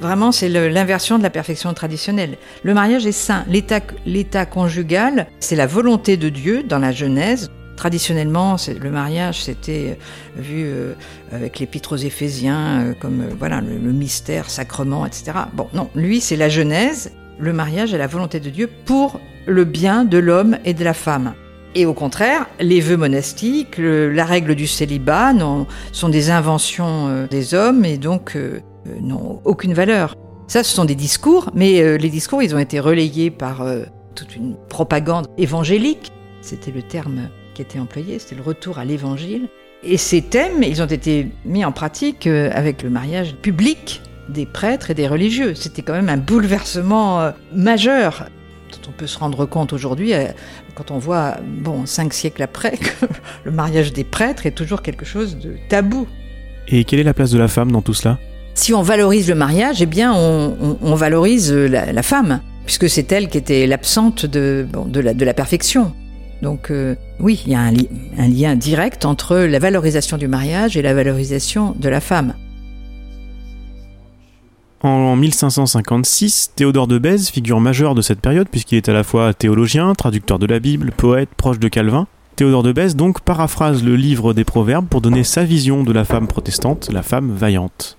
Vraiment, 0.00 0.32
c'est 0.32 0.48
l'inversion 0.48 1.18
de 1.18 1.22
la 1.22 1.28
perfection 1.28 1.74
traditionnelle. 1.74 2.38
Le 2.62 2.72
mariage 2.72 3.04
est 3.04 3.12
saint. 3.12 3.44
L'état 3.48 4.46
conjugal, 4.46 5.26
c'est 5.40 5.56
la 5.56 5.66
volonté 5.66 6.16
de 6.16 6.30
Dieu 6.30 6.62
dans 6.62 6.78
la 6.78 6.90
Genèse. 6.90 7.50
Traditionnellement, 7.76 8.56
le 8.78 8.90
mariage, 8.90 9.42
c'était 9.42 9.98
euh, 10.38 10.40
vu 10.42 10.64
euh, 10.66 10.92
avec 11.32 11.58
l'épître 11.58 11.94
aux 11.94 11.98
Éphésiens 11.98 12.80
euh, 12.80 12.94
comme 13.00 13.24
voilà 13.38 13.62
le, 13.62 13.78
le, 13.78 13.92
mystère, 13.92 14.50
sacrement, 14.50 15.06
etc. 15.06 15.32
Bon, 15.54 15.66
non, 15.72 15.88
lui, 15.94 16.20
c'est 16.20 16.36
la 16.36 16.50
Genèse. 16.50 17.12
Le 17.38 17.54
mariage 17.54 17.94
est 17.94 17.98
la 17.98 18.06
volonté 18.06 18.38
de 18.38 18.50
Dieu 18.50 18.68
pour 18.84 19.18
le 19.46 19.64
bien 19.64 20.04
de 20.04 20.18
l'homme 20.18 20.58
et 20.64 20.74
de 20.74 20.84
la 20.84 20.94
femme. 20.94 21.34
Et 21.74 21.86
au 21.86 21.94
contraire, 21.94 22.48
les 22.58 22.80
vœux 22.80 22.96
monastiques, 22.96 23.76
la 23.78 24.24
règle 24.24 24.54
du 24.54 24.66
célibat 24.66 25.32
sont 25.92 26.08
des 26.08 26.30
inventions 26.30 27.08
euh, 27.08 27.26
des 27.28 27.54
hommes 27.54 27.84
et 27.84 27.96
donc 27.96 28.34
euh, 28.34 28.60
euh, 28.88 29.00
n'ont 29.00 29.40
aucune 29.44 29.72
valeur. 29.72 30.16
Ça, 30.48 30.64
ce 30.64 30.74
sont 30.74 30.84
des 30.84 30.96
discours, 30.96 31.50
mais 31.54 31.96
les 31.96 32.08
discours, 32.08 32.42
ils 32.42 32.56
ont 32.56 32.58
été 32.58 32.80
relayés 32.80 33.30
par 33.30 33.64
toute 34.16 34.34
une 34.34 34.56
propagande 34.68 35.28
évangélique. 35.38 36.10
C'était 36.40 36.72
le 36.72 36.82
terme 36.82 37.28
qui 37.54 37.62
était 37.62 37.78
employé, 37.78 38.18
c'était 38.18 38.34
le 38.34 38.42
retour 38.42 38.80
à 38.80 38.84
l'évangile. 38.84 39.48
Et 39.84 39.96
ces 39.96 40.22
thèmes, 40.22 40.64
ils 40.64 40.82
ont 40.82 40.86
été 40.86 41.28
mis 41.44 41.64
en 41.64 41.70
pratique 41.70 42.26
avec 42.26 42.82
le 42.82 42.90
mariage 42.90 43.36
public 43.36 44.02
des 44.28 44.44
prêtres 44.44 44.90
et 44.90 44.94
des 44.94 45.06
religieux. 45.06 45.54
C'était 45.54 45.82
quand 45.82 45.92
même 45.92 46.08
un 46.08 46.16
bouleversement 46.16 47.30
majeur 47.54 48.26
on 48.88 48.92
peut 48.92 49.06
se 49.06 49.18
rendre 49.18 49.46
compte 49.46 49.72
aujourd'hui, 49.72 50.14
euh, 50.14 50.26
quand 50.74 50.90
on 50.90 50.98
voit, 50.98 51.36
bon, 51.44 51.86
cinq 51.86 52.12
siècles 52.12 52.42
après, 52.42 52.72
que 52.76 53.06
le 53.44 53.50
mariage 53.50 53.92
des 53.92 54.04
prêtres 54.04 54.46
est 54.46 54.52
toujours 54.52 54.82
quelque 54.82 55.04
chose 55.04 55.38
de 55.38 55.56
tabou. 55.68 56.06
Et 56.68 56.84
quelle 56.84 57.00
est 57.00 57.04
la 57.04 57.14
place 57.14 57.30
de 57.30 57.38
la 57.38 57.48
femme 57.48 57.72
dans 57.72 57.82
tout 57.82 57.94
cela? 57.94 58.18
Si 58.54 58.74
on 58.74 58.82
valorise 58.82 59.28
le 59.28 59.34
mariage, 59.34 59.80
eh 59.80 59.86
bien, 59.86 60.12
on, 60.12 60.94
valorise 60.94 61.52
la, 61.52 62.02
femme, 62.02 62.40
puisque 62.66 62.90
c'est 62.90 63.10
elle 63.12 63.28
qui 63.28 63.38
était 63.38 63.66
l'absente 63.66 64.26
de, 64.26 64.66
de, 64.86 65.24
la, 65.24 65.34
perfection. 65.34 65.92
Donc 66.42 66.70
euh, 66.70 66.94
oui, 67.20 67.42
il 67.46 67.52
y 67.52 67.54
a 67.54 67.60
un, 67.60 67.74
un 68.18 68.28
lien 68.28 68.56
direct 68.56 69.04
entre 69.04 69.36
la 69.36 69.58
valorisation 69.58 70.18
du 70.18 70.28
mariage 70.28 70.76
et 70.76 70.82
la 70.82 70.94
valorisation 70.94 71.74
de 71.78 71.88
la 71.88 72.00
femme. 72.00 72.34
En 74.82 75.14
1556, 75.14 76.52
Théodore 76.56 76.86
de 76.86 76.98
Bèze, 76.98 77.28
figure 77.28 77.60
majeure 77.60 77.94
de 77.94 78.00
cette 78.00 78.20
période, 78.20 78.48
puisqu'il 78.48 78.76
est 78.76 78.88
à 78.88 78.94
la 78.94 79.04
fois 79.04 79.34
théologien, 79.34 79.92
traducteur 79.92 80.38
de 80.38 80.46
la 80.46 80.58
Bible, 80.58 80.90
poète, 80.96 81.28
proche 81.36 81.58
de 81.58 81.68
Calvin. 81.68 82.06
Théodore 82.36 82.62
de 82.62 82.72
Bèze 82.72 82.96
donc 82.96 83.20
paraphrase 83.20 83.84
le 83.84 83.94
livre 83.94 84.32
des 84.32 84.44
Proverbes 84.44 84.88
pour 84.88 85.02
donner 85.02 85.22
sa 85.22 85.44
vision 85.44 85.84
de 85.84 85.92
la 85.92 86.06
femme 86.06 86.26
protestante, 86.26 86.88
la 86.90 87.02
femme 87.02 87.30
vaillante. 87.30 87.98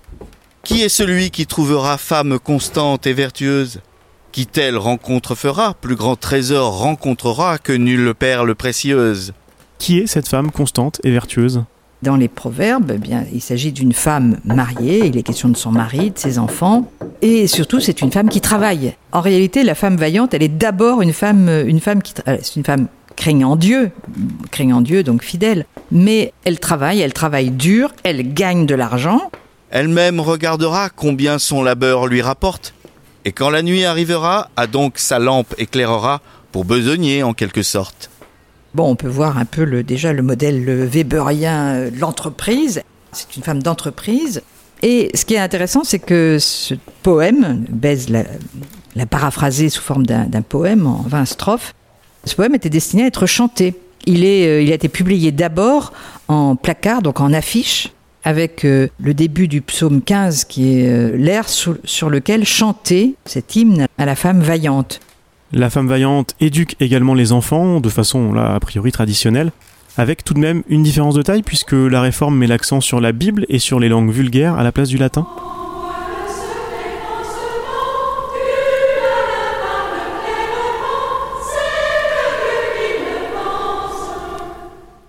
Qui 0.64 0.82
est 0.82 0.88
celui 0.88 1.30
qui 1.30 1.46
trouvera 1.46 1.98
femme 1.98 2.40
constante 2.40 3.06
et 3.06 3.12
vertueuse? 3.12 3.80
Qui 4.32 4.46
telle 4.46 4.76
rencontre 4.76 5.36
fera, 5.36 5.74
plus 5.74 5.94
grand 5.94 6.16
trésor 6.16 6.78
rencontrera 6.78 7.58
que 7.58 7.72
nulle 7.72 8.12
perle 8.12 8.56
précieuse? 8.56 9.34
Qui 9.78 10.00
est 10.00 10.08
cette 10.08 10.26
femme 10.26 10.50
constante 10.50 11.00
et 11.04 11.12
vertueuse? 11.12 11.62
Dans 12.02 12.16
les 12.16 12.28
proverbes, 12.28 12.98
eh 13.04 13.16
il 13.32 13.40
s'agit 13.40 13.72
d'une 13.72 13.92
femme 13.92 14.38
mariée, 14.44 15.06
il 15.06 15.16
est 15.16 15.22
question 15.22 15.48
de 15.48 15.56
son 15.56 15.70
mari, 15.70 16.10
de 16.10 16.18
ses 16.18 16.38
enfants, 16.38 16.90
et 17.22 17.46
surtout 17.46 17.80
c'est 17.80 18.02
une 18.02 18.10
femme 18.10 18.28
qui 18.28 18.40
travaille. 18.40 18.94
En 19.12 19.20
réalité, 19.20 19.62
la 19.62 19.74
femme 19.74 19.96
vaillante, 19.96 20.34
elle 20.34 20.42
est 20.42 20.48
d'abord 20.48 21.02
une 21.02 21.12
femme, 21.12 21.48
une 21.48 21.80
femme 21.80 22.02
qui, 22.02 22.14
euh, 22.26 22.36
craignant 23.14 23.56
Dieu, 23.56 23.90
craignant 24.50 24.80
Dieu 24.80 25.02
donc 25.02 25.22
fidèle, 25.22 25.66
mais 25.90 26.32
elle 26.44 26.58
travaille, 26.58 27.00
elle 27.00 27.12
travaille 27.12 27.50
dur, 27.50 27.92
elle 28.02 28.34
gagne 28.34 28.66
de 28.66 28.74
l'argent. 28.74 29.30
Elle-même 29.70 30.20
regardera 30.20 30.90
combien 30.90 31.38
son 31.38 31.62
labeur 31.62 32.06
lui 32.06 32.20
rapporte, 32.20 32.74
et 33.24 33.32
quand 33.32 33.50
la 33.50 33.62
nuit 33.62 33.84
arrivera, 33.84 34.48
a 34.56 34.66
donc 34.66 34.98
sa 34.98 35.18
lampe 35.18 35.54
éclairera 35.58 36.20
pour 36.50 36.64
besogner 36.64 37.22
en 37.22 37.32
quelque 37.32 37.62
sorte. 37.62 38.10
Bon, 38.74 38.90
on 38.90 38.96
peut 38.96 39.08
voir 39.08 39.38
un 39.38 39.44
peu 39.44 39.82
déjà 39.82 40.12
le 40.12 40.22
modèle 40.22 40.64
weberien 40.64 41.90
de 41.90 41.98
l'entreprise. 41.98 42.82
C'est 43.12 43.36
une 43.36 43.42
femme 43.42 43.62
d'entreprise. 43.62 44.42
Et 44.82 45.10
ce 45.14 45.24
qui 45.24 45.34
est 45.34 45.38
intéressant, 45.38 45.84
c'est 45.84 45.98
que 45.98 46.38
ce 46.40 46.74
poème, 47.02 47.64
Bèze 47.68 48.08
l'a 48.08 49.06
paraphrasé 49.06 49.68
sous 49.68 49.82
forme 49.82 50.06
d'un 50.06 50.42
poème 50.42 50.86
en 50.86 51.04
20 51.06 51.24
strophes, 51.26 51.74
ce 52.24 52.34
poème 52.34 52.54
était 52.54 52.70
destiné 52.70 53.04
à 53.04 53.06
être 53.06 53.26
chanté. 53.26 53.74
Euh, 54.08 54.62
il 54.62 54.72
a 54.72 54.74
été 54.74 54.88
publié 54.88 55.32
d'abord 55.32 55.92
en 56.28 56.56
placard, 56.56 57.02
donc 57.02 57.20
en 57.20 57.32
affiche, 57.32 57.92
avec 58.24 58.64
euh, 58.64 58.88
le 59.00 59.14
début 59.14 59.48
du 59.48 59.60
psaume 59.60 60.02
15, 60.02 60.44
qui 60.44 60.78
est 60.78 60.88
euh, 60.88 61.16
l'air 61.16 61.48
sur 61.48 62.10
lequel 62.10 62.44
chanter 62.44 63.14
cet 63.24 63.56
hymne 63.56 63.86
à 63.98 64.06
la 64.06 64.16
femme 64.16 64.40
vaillante. 64.40 65.00
La 65.54 65.68
femme 65.68 65.86
vaillante 65.86 66.34
éduque 66.40 66.76
également 66.80 67.12
les 67.12 67.30
enfants 67.32 67.78
de 67.80 67.88
façon 67.90 68.32
là 68.32 68.54
a 68.54 68.60
priori 68.60 68.90
traditionnelle, 68.90 69.52
avec 69.98 70.24
tout 70.24 70.32
de 70.32 70.38
même 70.38 70.62
une 70.66 70.82
différence 70.82 71.14
de 71.14 71.20
taille 71.20 71.42
puisque 71.42 71.72
la 71.74 72.00
réforme 72.00 72.38
met 72.38 72.46
l'accent 72.46 72.80
sur 72.80 73.02
la 73.02 73.12
Bible 73.12 73.44
et 73.50 73.58
sur 73.58 73.78
les 73.78 73.90
langues 73.90 74.10
vulgaires 74.10 74.54
à 74.54 74.62
la 74.62 74.72
place 74.72 74.88
du 74.88 74.96
latin. 74.96 75.26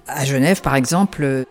À 0.08 0.26
Genève, 0.26 0.62
par 0.62 0.76
exemple, 0.76 1.46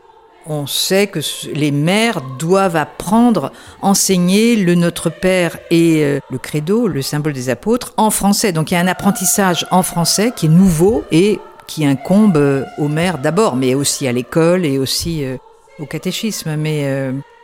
on 0.46 0.66
sait 0.66 1.06
que 1.06 1.20
les 1.52 1.70
mères 1.70 2.20
doivent 2.38 2.76
apprendre, 2.76 3.52
enseigner 3.80 4.56
le 4.56 4.75
Notre 4.75 5.11
Père 5.11 5.58
et 5.70 6.04
euh, 6.04 6.20
le 6.30 6.38
Credo, 6.38 6.88
le 6.88 7.02
symbole 7.02 7.32
des 7.32 7.50
apôtres, 7.50 7.92
en 7.96 8.11
français. 8.11 8.52
Donc 8.52 8.70
il 8.70 8.75
y 8.75 8.76
a 8.76 8.80
un 8.80 8.88
apprentissage 8.88 9.66
en 9.70 9.82
français 9.82 10.32
qui 10.34 10.46
est 10.46 10.50
nouveau 10.50 11.04
et 11.11 11.38
qui 11.66 11.87
incombe 11.87 12.37
euh, 12.37 12.64
aux 12.78 12.88
mères 12.88 13.18
d'abord, 13.18 13.56
mais 13.56 13.75
aussi 13.75 14.06
à 14.06 14.12
l'école 14.12 14.64
et 14.64 14.78
aussi 14.78 15.25
euh, 15.25 15.37
au 15.78 15.87
catéchisme. 15.87 16.56
Mais 16.56 16.82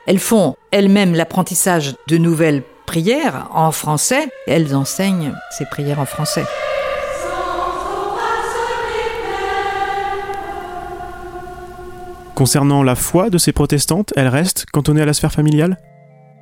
elles 0.06 0.18
font 0.18 0.56
elles-mêmes 0.70 1.14
l'apprentissage 1.14 1.94
de 2.08 2.18
nouvelles 2.18 2.62
prières 2.86 3.48
en 3.52 3.72
français. 3.72 4.28
elles 4.46 4.74
enseignent 4.74 5.34
ces 5.50 5.66
prières 5.66 6.00
en 6.00 6.06
français. 6.06 6.44
Concernant 12.38 12.84
la 12.84 12.94
foi 12.94 13.30
de 13.30 13.38
ces 13.38 13.50
protestantes, 13.50 14.12
elle 14.14 14.28
reste 14.28 14.66
cantonnée 14.70 15.02
à 15.02 15.04
la 15.04 15.12
sphère 15.12 15.32
familiale? 15.32 15.76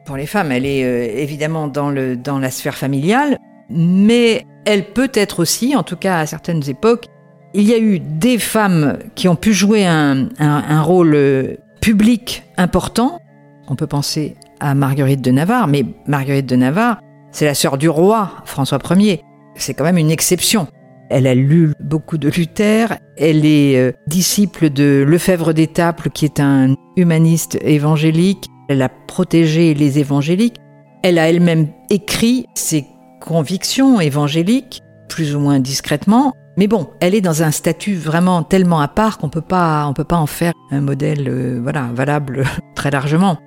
Pour 0.04 0.18
les 0.18 0.26
femmes, 0.26 0.52
elle 0.52 0.66
est 0.66 0.84
euh, 0.84 1.22
évidemment 1.22 1.68
dans, 1.68 1.88
la 1.90 2.50
sphère 2.50 2.74
familiale, 2.74 3.38
mais 3.70 4.44
elle 4.66 4.92
peut 4.92 5.10
être 5.14 5.40
aussi, 5.40 5.74
en 5.74 5.82
tout 5.82 5.96
cas 5.96 6.18
à 6.18 6.26
certaines 6.26 6.68
époques, 6.68 7.06
il 7.54 7.62
y 7.62 7.72
a 7.72 7.78
eu 7.78 7.98
des 7.98 8.38
femmes 8.38 8.98
qui 9.14 9.26
ont 9.26 9.36
pu 9.36 9.54
jouer 9.54 9.86
un, 9.86 10.28
un 10.38 10.82
rôle 10.82 11.14
euh, 11.14 11.56
public 11.80 12.42
important. 12.58 13.18
On 13.66 13.74
peut 13.74 13.86
penser 13.86 14.36
à 14.60 14.74
Marguerite 14.74 15.22
de 15.22 15.30
Navarre, 15.30 15.66
mais 15.66 15.86
Marguerite 16.06 16.44
de 16.44 16.56
Navarre, 16.56 17.00
c'est 17.32 17.46
la 17.46 17.54
sœur 17.54 17.78
du 17.78 17.88
roi 17.88 18.32
François 18.44 18.80
Ier. 18.90 19.22
C'est 19.54 19.72
quand 19.72 19.84
même 19.84 19.96
une 19.96 20.10
exception. 20.10 20.68
Elle 21.08 21.26
a 21.26 21.34
lu 21.34 21.72
beaucoup 21.80 22.18
de 22.18 22.28
Luther, 22.28 22.98
elle 23.16 23.46
est 23.46 23.78
euh, 23.78 23.92
disciple 24.06 24.70
de 24.70 25.04
Lefebvre 25.06 25.52
d'Étaples 25.52 26.10
qui 26.10 26.25
est 26.25 26.40
un 26.40 26.75
humaniste 26.96 27.58
évangélique, 27.62 28.48
elle 28.68 28.82
a 28.82 28.88
protégé 28.88 29.75
les 29.75 29.98
évangéliques, 29.98 30.56
elle 31.02 31.18
a 31.18 31.28
elle-même 31.28 31.68
écrit 31.90 32.46
ses 32.54 32.86
convictions 33.20 34.00
évangéliques, 34.00 34.82
plus 35.08 35.36
ou 35.36 35.40
moins 35.40 35.60
discrètement, 35.60 36.32
mais 36.56 36.68
bon, 36.68 36.88
elle 37.00 37.14
est 37.14 37.20
dans 37.20 37.42
un 37.42 37.50
statut 37.50 37.94
vraiment 37.94 38.42
tellement 38.42 38.80
à 38.80 38.88
part 38.88 39.18
qu'on 39.18 39.28
peut 39.28 39.42
pas, 39.42 39.86
on 39.86 39.92
peut 39.92 40.04
pas 40.04 40.16
en 40.16 40.26
faire 40.26 40.52
un 40.70 40.80
modèle, 40.80 41.28
euh, 41.28 41.60
voilà, 41.62 41.90
valable 41.94 42.44
très 42.75 42.90
largement. 42.90 43.38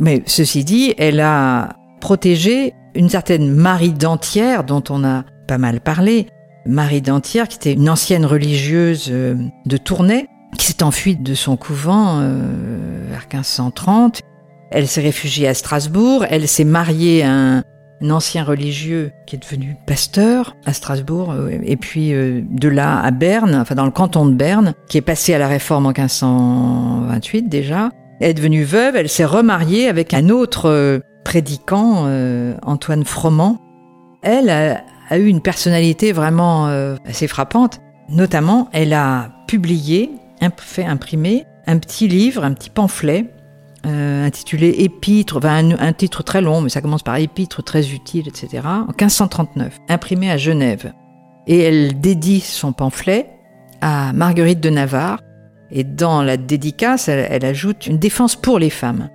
Mais 0.00 0.22
ceci 0.26 0.64
dit, 0.64 0.94
elle 0.98 1.20
a 1.20 1.70
protégé 2.00 2.74
une 2.94 3.08
certaine 3.08 3.50
Marie 3.54 3.92
d'Antière 3.92 4.64
dont 4.64 4.82
on 4.90 5.04
a 5.04 5.24
pas 5.46 5.58
mal 5.58 5.80
parlé, 5.80 6.26
Marie 6.66 7.02
d'Antière, 7.02 7.48
qui 7.48 7.56
était 7.56 7.72
une 7.72 7.88
ancienne 7.88 8.24
religieuse 8.24 9.08
euh, 9.10 9.34
de 9.66 9.76
Tournai, 9.76 10.28
qui 10.58 10.66
s'est 10.66 10.82
enfuie 10.82 11.16
de 11.16 11.34
son 11.34 11.56
couvent 11.56 12.18
euh, 12.20 13.08
vers 13.08 13.26
1530. 13.32 14.20
Elle 14.70 14.88
s'est 14.88 15.00
réfugiée 15.00 15.48
à 15.48 15.54
Strasbourg, 15.54 16.24
elle 16.28 16.48
s'est 16.48 16.64
mariée 16.64 17.22
à 17.22 17.30
un, 17.30 17.62
ancien 18.10 18.44
religieux 18.44 19.10
qui 19.26 19.36
est 19.36 19.38
devenu 19.38 19.76
pasteur 19.86 20.54
à 20.66 20.74
Strasbourg, 20.74 21.32
euh, 21.32 21.58
et 21.64 21.76
puis 21.76 22.10
de 22.12 22.68
là 22.68 23.00
à 23.00 23.10
Berne, 23.10 23.54
enfin 23.54 23.74
dans 23.74 23.86
le 23.86 23.90
canton 23.90 24.26
de 24.26 24.34
Berne, 24.34 24.74
qui 24.88 24.98
est 24.98 25.02
passé 25.02 25.32
à 25.32 25.38
la 25.38 25.48
réforme 25.48 25.86
en 25.86 25.92
1528 25.96 27.48
déjà. 27.48 27.90
Elle 28.20 28.30
est 28.30 28.34
devenue 28.34 28.64
veuve, 28.64 28.96
elle 28.96 29.08
s'est 29.08 29.24
remariée 29.24 29.88
avec 29.88 30.14
un 30.14 30.28
autre 30.28 31.00
prédicant, 31.24 32.06
Antoine 32.62 33.04
Froment. 33.04 33.60
Elle 34.22 34.50
a 35.08 35.18
eu 35.18 35.26
une 35.26 35.40
personnalité 35.40 36.12
vraiment 36.12 36.68
euh, 36.68 36.96
assez 37.06 37.26
frappante. 37.26 37.80
Notamment, 38.08 38.68
elle 38.72 38.92
a 38.92 39.30
publié, 39.46 40.10
fait 40.58 40.84
imprimer 40.84 41.44
un 41.66 41.78
petit 41.78 42.08
livre, 42.08 42.44
un 42.44 42.52
petit 42.52 42.70
pamphlet 42.70 43.26
euh, 43.86 44.26
intitulé 44.26 44.74
Épître, 44.78 45.36
enfin 45.36 45.70
un, 45.78 45.92
titre 45.92 46.24
très 46.24 46.40
long, 46.40 46.60
mais 46.60 46.70
ça 46.70 46.80
commence 46.80 47.02
par 47.02 47.16
Épître 47.16 47.62
très 47.62 47.92
utile, 47.92 48.26
etc. 48.26 48.62
En 48.64 48.86
1539, 48.86 49.78
imprimé 49.88 50.30
à 50.30 50.36
Genève. 50.36 50.92
Et 51.46 51.60
elle 51.60 52.00
dédie 52.00 52.40
son 52.40 52.72
pamphlet 52.72 53.30
à 53.80 54.12
Marguerite 54.12 54.60
de 54.60 54.70
Navarre. 54.70 55.20
Et 55.70 55.84
dans 55.84 56.22
la 56.22 56.36
dédicace, 56.36 57.08
elle 57.08 57.44
ajoute 57.44 57.86
une 57.86 57.98
défense 57.98 58.34
pour 58.34 58.58
les 58.58 58.70
femmes. 58.70 59.08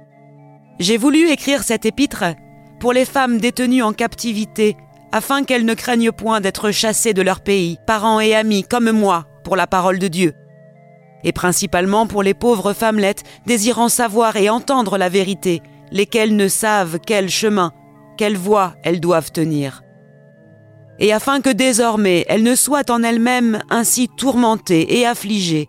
J'ai 0.79 0.97
voulu 0.97 1.29
écrire 1.29 1.63
cet 1.63 1.85
épître 1.85 2.23
pour 2.79 2.93
les 2.93 3.05
femmes 3.05 3.39
détenues 3.39 3.83
en 3.83 3.93
captivité 3.93 4.77
afin 5.11 5.43
qu'elles 5.43 5.65
ne 5.65 5.73
craignent 5.73 6.11
point 6.11 6.41
d'être 6.41 6.71
chassées 6.71 7.13
de 7.13 7.21
leur 7.21 7.41
pays, 7.41 7.77
parents 7.85 8.19
et 8.19 8.33
amis 8.33 8.63
comme 8.63 8.91
moi, 8.91 9.25
pour 9.43 9.55
la 9.55 9.67
parole 9.67 9.99
de 9.99 10.07
Dieu. 10.07 10.33
Et 11.23 11.31
principalement 11.31 12.07
pour 12.07 12.23
les 12.23 12.33
pauvres 12.33 12.73
femmelettes 12.73 13.23
désirant 13.45 13.89
savoir 13.89 14.35
et 14.37 14.49
entendre 14.49 14.97
la 14.97 15.09
vérité, 15.09 15.61
lesquelles 15.91 16.35
ne 16.35 16.47
savent 16.47 16.99
quel 17.05 17.29
chemin, 17.29 17.73
quelle 18.17 18.37
voie 18.37 18.73
elles 18.83 18.99
doivent 18.99 19.31
tenir. 19.31 19.83
Et 20.99 21.13
afin 21.13 21.41
que 21.41 21.49
désormais 21.49 22.25
elles 22.27 22.43
ne 22.43 22.55
soient 22.55 22.89
en 22.89 23.03
elles-mêmes 23.03 23.59
ainsi 23.69 24.07
tourmentées 24.17 24.99
et 24.99 25.05
affligées, 25.05 25.67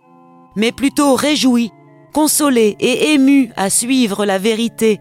mais 0.55 0.71
plutôt 0.71 1.15
réjouies, 1.15 1.71
consolées 2.13 2.75
et 2.79 3.13
émues 3.13 3.51
à 3.55 3.69
suivre 3.69 4.25
la 4.25 4.37
vérité, 4.37 4.99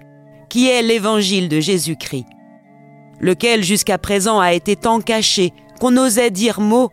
qui 0.48 0.68
est 0.68 0.82
l'évangile 0.82 1.48
de 1.48 1.60
Jésus-Christ 1.60 2.26
lequel 3.22 3.64
jusqu'à 3.64 3.96
présent 3.96 4.40
a 4.40 4.52
été 4.52 4.76
tant 4.76 5.00
caché 5.00 5.52
qu'on 5.80 5.96
osait 5.96 6.30
dire 6.30 6.60
mot, 6.60 6.90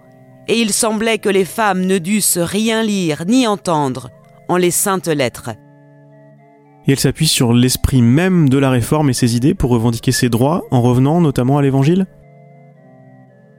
et 0.47 0.59
il 0.59 0.71
semblait 0.71 1.17
que 1.17 1.29
les 1.29 1.45
femmes 1.45 1.85
ne 1.85 1.97
dussent 1.97 2.39
rien 2.39 2.81
lire 2.83 3.23
ni 3.27 3.45
entendre 3.45 4.09
en 4.47 4.57
les 4.57 4.71
saintes 4.71 5.07
lettres. 5.07 5.51
Et 6.87 6.93
elle 6.93 6.99
s'appuie 6.99 7.27
sur 7.27 7.53
l'esprit 7.53 8.01
même 8.01 8.49
de 8.49 8.57
la 8.57 8.71
réforme 8.71 9.11
et 9.11 9.13
ses 9.13 9.35
idées 9.35 9.53
pour 9.53 9.69
revendiquer 9.69 10.11
ses 10.11 10.29
droits 10.29 10.63
en 10.71 10.81
revenant 10.81 11.21
notamment 11.21 11.57
à 11.57 11.61
l'évangile? 11.61 12.07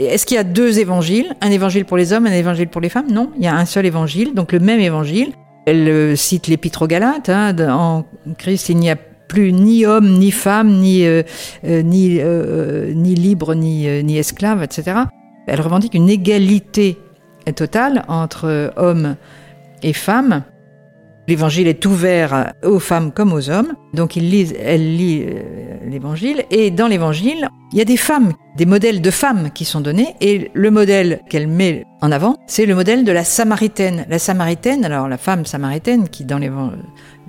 Est-ce 0.00 0.24
qu'il 0.24 0.36
y 0.36 0.38
a 0.38 0.44
deux 0.44 0.78
évangiles? 0.78 1.36
Un 1.42 1.50
évangile 1.50 1.84
pour 1.84 1.96
les 1.96 2.12
hommes, 2.12 2.26
un 2.26 2.32
évangile 2.32 2.68
pour 2.68 2.80
les 2.80 2.88
femmes? 2.88 3.12
Non, 3.12 3.30
il 3.36 3.44
y 3.44 3.46
a 3.46 3.54
un 3.54 3.66
seul 3.66 3.86
évangile, 3.86 4.34
donc 4.34 4.50
le 4.52 4.58
même 4.58 4.80
évangile. 4.80 5.32
Elle 5.66 5.88
euh, 5.88 6.16
cite 6.16 6.46
l'épître 6.46 6.82
aux 6.82 6.86
Galates. 6.86 7.28
Hein, 7.28 7.54
en 7.68 8.04
Christ, 8.38 8.70
il 8.70 8.78
n'y 8.78 8.90
a 8.90 8.96
plus 9.30 9.52
ni 9.52 9.86
homme, 9.86 10.18
ni 10.18 10.32
femme, 10.32 10.80
ni, 10.80 11.06
euh, 11.06 11.22
euh, 11.64 11.82
ni, 11.82 12.18
euh, 12.18 12.92
ni 12.92 13.14
libre, 13.14 13.54
ni, 13.54 13.86
ni 14.02 14.18
esclave, 14.18 14.60
etc. 14.64 15.02
Elle 15.46 15.60
revendique 15.60 15.94
une 15.94 16.10
égalité 16.10 16.98
totale 17.54 18.04
entre 18.08 18.72
hommes 18.76 19.14
et 19.84 19.92
femmes. 19.92 20.42
L'évangile 21.28 21.68
est 21.68 21.86
ouvert 21.86 22.54
aux 22.64 22.80
femmes 22.80 23.12
comme 23.12 23.32
aux 23.32 23.50
hommes. 23.50 23.74
Donc 23.94 24.16
elle 24.16 24.28
lit 24.28 25.26
l'évangile. 25.86 26.44
Et 26.50 26.72
dans 26.72 26.88
l'évangile, 26.88 27.48
il 27.72 27.78
y 27.78 27.80
a 27.80 27.84
des 27.84 27.96
femmes, 27.96 28.32
des 28.56 28.66
modèles 28.66 29.00
de 29.00 29.10
femmes 29.12 29.50
qui 29.54 29.64
sont 29.64 29.80
donnés. 29.80 30.16
Et 30.20 30.50
le 30.54 30.70
modèle 30.72 31.20
qu'elle 31.30 31.46
met 31.46 31.84
en 32.00 32.10
avant, 32.10 32.34
c'est 32.48 32.66
le 32.66 32.74
modèle 32.74 33.04
de 33.04 33.12
la 33.12 33.22
Samaritaine. 33.22 34.06
La 34.08 34.18
Samaritaine, 34.18 34.84
alors 34.84 35.06
la 35.06 35.18
femme 35.18 35.46
samaritaine 35.46 36.08
qui 36.08 36.24
dans 36.24 36.38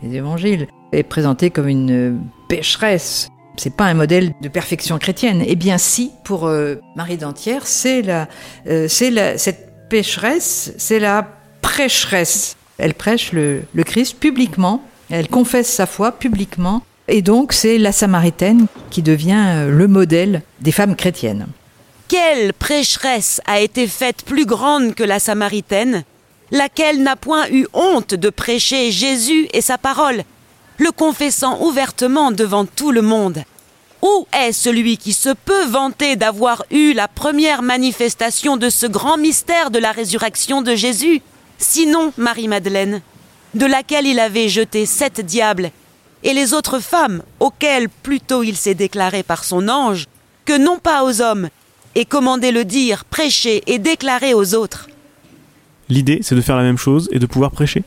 les 0.03 0.15
évangiles 0.15 0.67
est 0.91 1.03
présentée 1.03 1.49
comme 1.49 1.67
une 1.67 2.19
pécheresse. 2.49 3.29
C'est 3.57 3.75
pas 3.75 3.85
un 3.85 3.93
modèle 3.93 4.33
de 4.41 4.47
perfection 4.47 4.97
chrétienne. 4.97 5.43
Eh 5.45 5.55
bien, 5.55 5.77
si, 5.77 6.11
pour 6.23 6.47
euh, 6.47 6.75
Marie 6.95 7.17
d'Antière, 7.17 7.67
c'est 7.67 8.01
la, 8.01 8.27
euh, 8.67 8.87
c'est 8.87 9.11
la, 9.11 9.37
cette 9.37 9.89
pécheresse, 9.89 10.73
c'est 10.77 10.99
la 10.99 11.27
prêcheresse. 11.61 12.55
Elle 12.77 12.93
prêche 12.93 13.33
le, 13.33 13.63
Christ 13.85 14.17
publiquement, 14.19 14.81
elle 15.09 15.27
confesse 15.27 15.71
sa 15.71 15.85
foi 15.85 16.13
publiquement, 16.13 16.81
et 17.07 17.21
donc 17.21 17.53
c'est 17.53 17.77
la 17.77 17.91
Samaritaine 17.91 18.67
qui 18.89 19.01
devient 19.01 19.35
euh, 19.37 19.69
le 19.69 19.87
modèle 19.87 20.41
des 20.61 20.71
femmes 20.71 20.95
chrétiennes. 20.95 21.47
Quelle 22.07 22.53
prêcheresse 22.53 23.41
a 23.45 23.59
été 23.59 23.87
faite 23.87 24.23
plus 24.25 24.45
grande 24.45 24.95
que 24.95 25.03
la 25.03 25.19
Samaritaine, 25.19 26.03
laquelle 26.51 27.01
n'a 27.01 27.15
point 27.15 27.47
eu 27.49 27.65
honte 27.73 28.13
de 28.13 28.29
prêcher 28.29 28.91
Jésus 28.91 29.47
et 29.53 29.61
sa 29.61 29.77
parole, 29.77 30.23
le 30.77 30.91
confessant 30.91 31.61
ouvertement 31.61 32.31
devant 32.31 32.65
tout 32.65 32.91
le 32.91 33.01
monde. 33.01 33.43
Où 34.01 34.27
est 34.33 34.51
celui 34.51 34.97
qui 34.97 35.13
se 35.13 35.29
peut 35.29 35.65
vanter 35.65 36.15
d'avoir 36.15 36.65
eu 36.71 36.93
la 36.93 37.07
première 37.07 37.61
manifestation 37.61 38.57
de 38.57 38.69
ce 38.69 38.87
grand 38.87 39.17
mystère 39.17 39.69
de 39.69 39.79
la 39.79 39.91
résurrection 39.91 40.61
de 40.61 40.75
Jésus, 40.75 41.21
sinon 41.59 42.11
Marie-Madeleine, 42.17 43.01
de 43.53 43.65
laquelle 43.65 44.07
il 44.07 44.19
avait 44.19 44.49
jeté 44.49 44.85
sept 44.85 45.21
diables, 45.21 45.71
et 46.23 46.33
les 46.33 46.53
autres 46.53 46.79
femmes 46.79 47.23
auxquelles 47.39 47.89
plutôt 47.89 48.43
il 48.43 48.55
s'est 48.55 48.73
déclaré 48.73 49.23
par 49.23 49.43
son 49.43 49.69
ange, 49.69 50.07
que 50.45 50.57
non 50.57 50.79
pas 50.79 51.03
aux 51.03 51.21
hommes, 51.21 51.49
et 51.93 52.05
commander 52.05 52.51
le 52.51 52.65
dire, 52.65 53.05
prêcher 53.05 53.63
et 53.67 53.77
déclarer 53.77 54.33
aux 54.33 54.55
autres? 54.55 54.87
L'idée, 55.91 56.19
c'est 56.21 56.35
de 56.35 56.41
faire 56.41 56.55
la 56.55 56.63
même 56.63 56.77
chose 56.77 57.09
et 57.11 57.19
de 57.19 57.25
pouvoir 57.25 57.51
prêcher? 57.51 57.83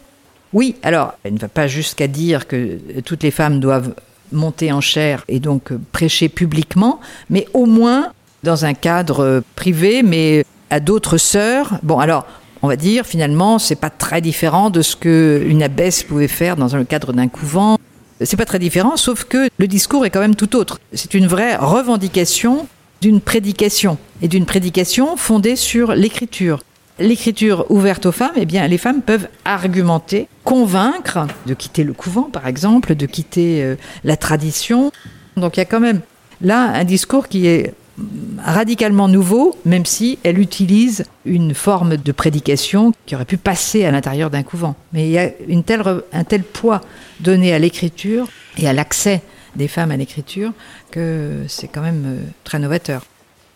Oui, 0.52 0.76
alors, 0.82 1.14
elle 1.24 1.32
ne 1.32 1.38
va 1.38 1.48
pas 1.48 1.66
jusqu'à 1.66 2.06
dire 2.06 2.46
que 2.46 2.78
toutes 3.02 3.22
les 3.22 3.30
femmes 3.30 3.60
doivent 3.60 3.94
monter 4.30 4.72
en 4.72 4.82
chair 4.82 5.24
et 5.26 5.40
donc 5.40 5.72
prêcher 5.90 6.28
publiquement, 6.28 7.00
mais 7.30 7.48
au 7.54 7.64
moins 7.64 8.12
dans 8.42 8.66
un 8.66 8.74
cadre 8.74 9.42
privé, 9.56 10.02
mais 10.02 10.44
à 10.68 10.80
d'autres 10.80 11.16
sœurs. 11.16 11.78
Bon, 11.82 11.98
alors, 11.98 12.26
on 12.60 12.68
va 12.68 12.76
dire, 12.76 13.06
finalement, 13.06 13.58
c'est 13.58 13.74
pas 13.74 13.88
très 13.88 14.20
différent 14.20 14.68
de 14.68 14.82
ce 14.82 14.96
qu'une 14.96 15.62
abbesse 15.62 16.02
pouvait 16.02 16.28
faire 16.28 16.56
dans 16.56 16.76
le 16.76 16.84
cadre 16.84 17.14
d'un 17.14 17.28
couvent. 17.28 17.78
C'est 18.20 18.36
pas 18.36 18.44
très 18.44 18.58
différent, 18.58 18.98
sauf 18.98 19.24
que 19.24 19.48
le 19.56 19.66
discours 19.66 20.04
est 20.04 20.10
quand 20.10 20.20
même 20.20 20.36
tout 20.36 20.56
autre. 20.56 20.78
C'est 20.92 21.14
une 21.14 21.26
vraie 21.26 21.56
revendication 21.56 22.68
d'une 23.00 23.22
prédication, 23.22 23.96
et 24.20 24.28
d'une 24.28 24.44
prédication 24.44 25.16
fondée 25.16 25.56
sur 25.56 25.94
l'écriture. 25.94 26.60
L'écriture 27.00 27.66
ouverte 27.70 28.06
aux 28.06 28.12
femmes, 28.12 28.34
eh 28.36 28.46
bien, 28.46 28.68
les 28.68 28.78
femmes 28.78 29.02
peuvent 29.02 29.28
argumenter, 29.44 30.28
convaincre 30.44 31.26
de 31.46 31.54
quitter 31.54 31.82
le 31.82 31.92
couvent, 31.92 32.30
par 32.30 32.46
exemple, 32.46 32.94
de 32.94 33.06
quitter 33.06 33.64
euh, 33.64 33.74
la 34.04 34.16
tradition. 34.16 34.92
Donc 35.36 35.56
il 35.56 35.60
y 35.60 35.62
a 35.62 35.66
quand 35.66 35.80
même 35.80 36.00
là 36.40 36.70
un 36.72 36.84
discours 36.84 37.26
qui 37.26 37.48
est 37.48 37.74
radicalement 38.38 39.08
nouveau, 39.08 39.56
même 39.64 39.86
si 39.86 40.18
elle 40.22 40.38
utilise 40.38 41.04
une 41.24 41.54
forme 41.54 41.96
de 41.96 42.12
prédication 42.12 42.92
qui 43.06 43.14
aurait 43.14 43.24
pu 43.24 43.38
passer 43.38 43.84
à 43.84 43.90
l'intérieur 43.90 44.30
d'un 44.30 44.42
couvent. 44.42 44.76
Mais 44.92 45.08
il 45.08 45.12
y 45.12 45.18
a 45.18 45.30
un 46.12 46.24
tel 46.24 46.42
poids 46.42 46.80
donné 47.20 47.52
à 47.52 47.58
l'écriture 47.58 48.28
et 48.58 48.68
à 48.68 48.72
l'accès 48.72 49.22
des 49.56 49.68
femmes 49.68 49.90
à 49.90 49.96
l'écriture 49.96 50.52
que 50.90 51.44
c'est 51.48 51.68
quand 51.68 51.82
même 51.82 52.04
euh, 52.06 52.18
très 52.44 52.58
novateur. 52.58 53.04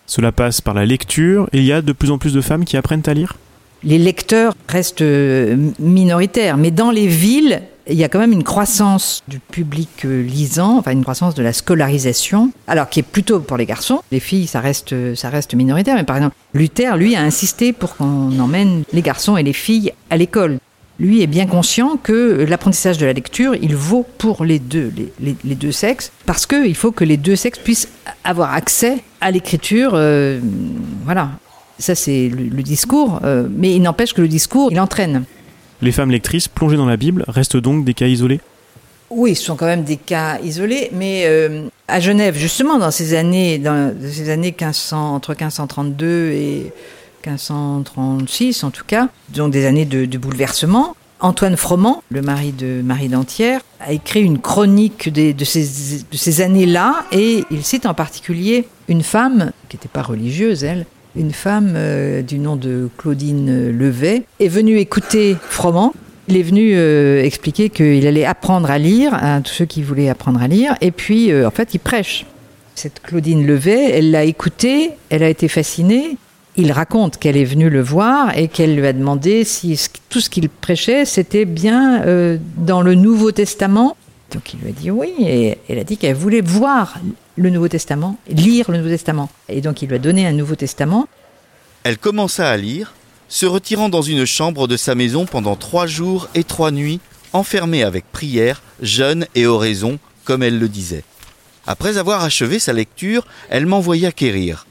Cela 0.08 0.32
passe 0.32 0.62
par 0.62 0.72
la 0.72 0.86
lecture 0.86 1.48
et 1.52 1.58
il 1.58 1.64
y 1.64 1.72
a 1.72 1.82
de 1.82 1.92
plus 1.92 2.10
en 2.10 2.16
plus 2.16 2.32
de 2.32 2.40
femmes 2.40 2.64
qui 2.64 2.78
apprennent 2.78 3.02
à 3.06 3.12
lire 3.12 3.36
Les 3.84 3.98
lecteurs 3.98 4.54
restent 4.66 5.02
euh, 5.02 5.70
minoritaires, 5.78 6.56
mais 6.56 6.70
dans 6.70 6.90
les 6.90 7.06
villes, 7.06 7.60
il 7.86 7.94
y 7.94 8.04
a 8.04 8.08
quand 8.08 8.18
même 8.18 8.32
une 8.32 8.42
croissance 8.42 9.22
du 9.28 9.38
public 9.38 9.90
euh, 10.06 10.22
lisant, 10.22 10.78
enfin 10.78 10.92
une 10.92 11.02
croissance 11.02 11.34
de 11.34 11.42
la 11.42 11.52
scolarisation, 11.52 12.50
alors 12.66 12.88
qui 12.88 13.00
est 13.00 13.04
plutôt 13.04 13.38
pour 13.40 13.58
les 13.58 13.66
garçons. 13.66 14.00
Les 14.10 14.18
filles, 14.18 14.46
ça 14.46 14.60
reste, 14.60 15.14
ça 15.14 15.28
reste 15.28 15.54
minoritaire, 15.54 15.94
mais 15.94 16.04
par 16.04 16.16
exemple, 16.16 16.36
Luther, 16.54 16.96
lui, 16.96 17.14
a 17.14 17.20
insisté 17.20 17.74
pour 17.74 17.96
qu'on 17.96 18.38
emmène 18.40 18.84
les 18.94 19.02
garçons 19.02 19.36
et 19.36 19.42
les 19.42 19.52
filles 19.52 19.92
à 20.08 20.16
l'école 20.16 20.58
lui 20.98 21.22
est 21.22 21.26
bien 21.26 21.46
conscient 21.46 21.96
que 21.96 22.44
l'apprentissage 22.48 22.98
de 22.98 23.06
la 23.06 23.12
lecture, 23.12 23.54
il 23.54 23.76
vaut 23.76 24.04
pour 24.18 24.44
les 24.44 24.58
deux, 24.58 24.92
les, 25.20 25.54
deux 25.54 25.72
sexes, 25.72 26.12
parce 26.26 26.46
qu'il 26.46 26.74
faut 26.74 26.90
que 26.90 27.04
les 27.04 27.16
deux 27.16 27.36
sexes 27.36 27.60
puissent 27.60 27.88
avoir 28.24 28.52
accès 28.52 28.98
à 29.20 29.30
l'écriture. 29.30 29.92
Euh, 29.94 30.40
voilà, 31.04 31.30
ça 31.78 31.94
c'est 31.94 32.28
le, 32.28 32.62
discours, 32.62 33.20
euh, 33.24 33.46
mais 33.50 33.74
il 33.74 33.82
n'empêche 33.82 34.12
que 34.12 34.22
le 34.22 34.28
discours, 34.28 34.72
il 34.72 34.80
entraîne. 34.80 35.24
Les 35.80 35.92
femmes 35.92 36.10
lectrices 36.10 36.48
plongées 36.48 36.76
dans 36.76 36.86
la 36.86 36.96
Bible 36.96 37.24
restent 37.28 37.56
donc 37.56 37.84
des 37.84 37.94
cas 37.94 38.06
isolés? 38.06 38.40
Oui, 39.10 39.34
ce 39.34 39.44
sont 39.44 39.56
quand 39.56 39.66
même 39.66 39.84
des 39.84 39.96
cas 39.96 40.38
isolés, 40.40 40.90
mais 40.92 41.22
euh, 41.26 41.68
à 41.86 42.00
Genève, 42.00 42.36
justement, 42.36 42.78
dans 42.78 42.90
ces 42.90 43.14
années, 43.14 43.58
dans 43.58 43.94
ces 44.02 44.28
années 44.28 44.54
1500, 44.58 45.14
entre 45.14 45.30
1532 45.30 46.06
et 46.32 46.72
1536 47.26 48.64
en 48.64 48.70
tout 48.70 48.84
cas, 48.86 49.08
donc 49.30 49.52
des 49.52 49.66
années 49.66 49.84
de, 49.84 50.18
bouleversement. 50.18 50.94
Antoine 51.20 51.56
Froment, 51.56 52.04
le 52.10 52.22
mari 52.22 52.52
de 52.52 52.80
Marie 52.80 53.08
Dantière, 53.08 53.60
a 53.80 53.92
écrit 53.92 54.22
une 54.22 54.38
chronique 54.38 55.12
de, 55.12 55.44
ces, 55.44 56.04
de 56.10 56.16
ces 56.16 56.40
années-là 56.42 57.04
et 57.10 57.44
il 57.50 57.64
cite 57.64 57.86
en 57.86 57.94
particulier 57.94 58.68
une 58.86 59.02
femme, 59.02 59.50
qui 59.68 59.76
n'était 59.76 59.88
pas 59.88 60.02
religieuse 60.02 60.62
elle, 60.62 60.86
une 61.16 61.32
femme 61.32 61.72
euh, 61.74 62.22
du 62.22 62.38
nom 62.38 62.56
de 62.56 62.88
Claudine 62.96 63.70
Levet, 63.70 64.22
est 64.38 64.48
venue 64.48 64.78
écouter 64.78 65.36
Froment. 65.48 65.92
Il 66.28 66.36
est 66.36 66.42
venu 66.42 66.72
euh, 66.74 67.24
expliquer 67.24 67.70
qu'il 67.70 68.06
allait 68.06 68.24
apprendre 68.24 68.70
à 68.70 68.78
lire 68.78 69.14
à 69.14 69.40
tous 69.40 69.52
ceux 69.52 69.64
qui 69.64 69.82
voulaient 69.82 70.10
apprendre 70.10 70.42
à 70.42 70.46
lire 70.46 70.74
et 70.80 70.90
puis 70.90 71.32
euh, 71.32 71.48
en 71.48 71.50
fait 71.50 71.74
il 71.74 71.78
prêche. 71.78 72.26
Cette 72.74 73.00
Claudine 73.02 73.44
Levet, 73.46 73.90
elle 73.90 74.10
l'a 74.12 74.24
écouté, 74.24 74.92
elle 75.10 75.22
a 75.22 75.28
été 75.28 75.48
fascinée 75.48 76.16
il 76.58 76.72
raconte 76.72 77.18
qu'elle 77.18 77.36
est 77.36 77.44
venue 77.44 77.70
le 77.70 77.80
voir 77.80 78.36
et 78.36 78.48
qu'elle 78.48 78.74
lui 78.74 78.86
a 78.86 78.92
demandé 78.92 79.44
si 79.44 79.80
tout 80.10 80.20
ce 80.20 80.28
qu'il 80.28 80.48
prêchait, 80.48 81.04
c'était 81.04 81.44
bien 81.44 82.02
euh, 82.02 82.36
dans 82.56 82.82
le 82.82 82.96
Nouveau 82.96 83.30
Testament. 83.30 83.96
Donc 84.32 84.52
il 84.52 84.60
lui 84.60 84.70
a 84.70 84.72
dit 84.72 84.90
oui, 84.90 85.14
et 85.20 85.56
elle 85.68 85.78
a 85.78 85.84
dit 85.84 85.96
qu'elle 85.96 86.16
voulait 86.16 86.40
voir 86.40 86.98
le 87.36 87.50
Nouveau 87.50 87.68
Testament, 87.68 88.18
lire 88.28 88.70
le 88.72 88.78
Nouveau 88.78 88.90
Testament. 88.90 89.30
Et 89.48 89.60
donc 89.60 89.82
il 89.82 89.88
lui 89.88 89.94
a 89.94 90.00
donné 90.00 90.26
un 90.26 90.32
Nouveau 90.32 90.56
Testament. 90.56 91.08
Elle 91.84 91.96
commença 91.96 92.50
à 92.50 92.56
lire, 92.56 92.92
se 93.28 93.46
retirant 93.46 93.88
dans 93.88 94.02
une 94.02 94.24
chambre 94.24 94.66
de 94.66 94.76
sa 94.76 94.96
maison 94.96 95.26
pendant 95.26 95.54
trois 95.54 95.86
jours 95.86 96.28
et 96.34 96.42
trois 96.42 96.72
nuits, 96.72 96.98
enfermée 97.32 97.84
avec 97.84 98.10
prière, 98.10 98.62
jeûne 98.82 99.26
et 99.36 99.46
oraison, 99.46 100.00
comme 100.24 100.42
elle 100.42 100.58
le 100.58 100.68
disait. 100.68 101.04
Après 101.68 101.98
avoir 101.98 102.24
achevé 102.24 102.58
sa 102.58 102.72
lecture, 102.72 103.26
elle 103.48 103.66
m'envoya 103.66 104.10
quérir. 104.10 104.66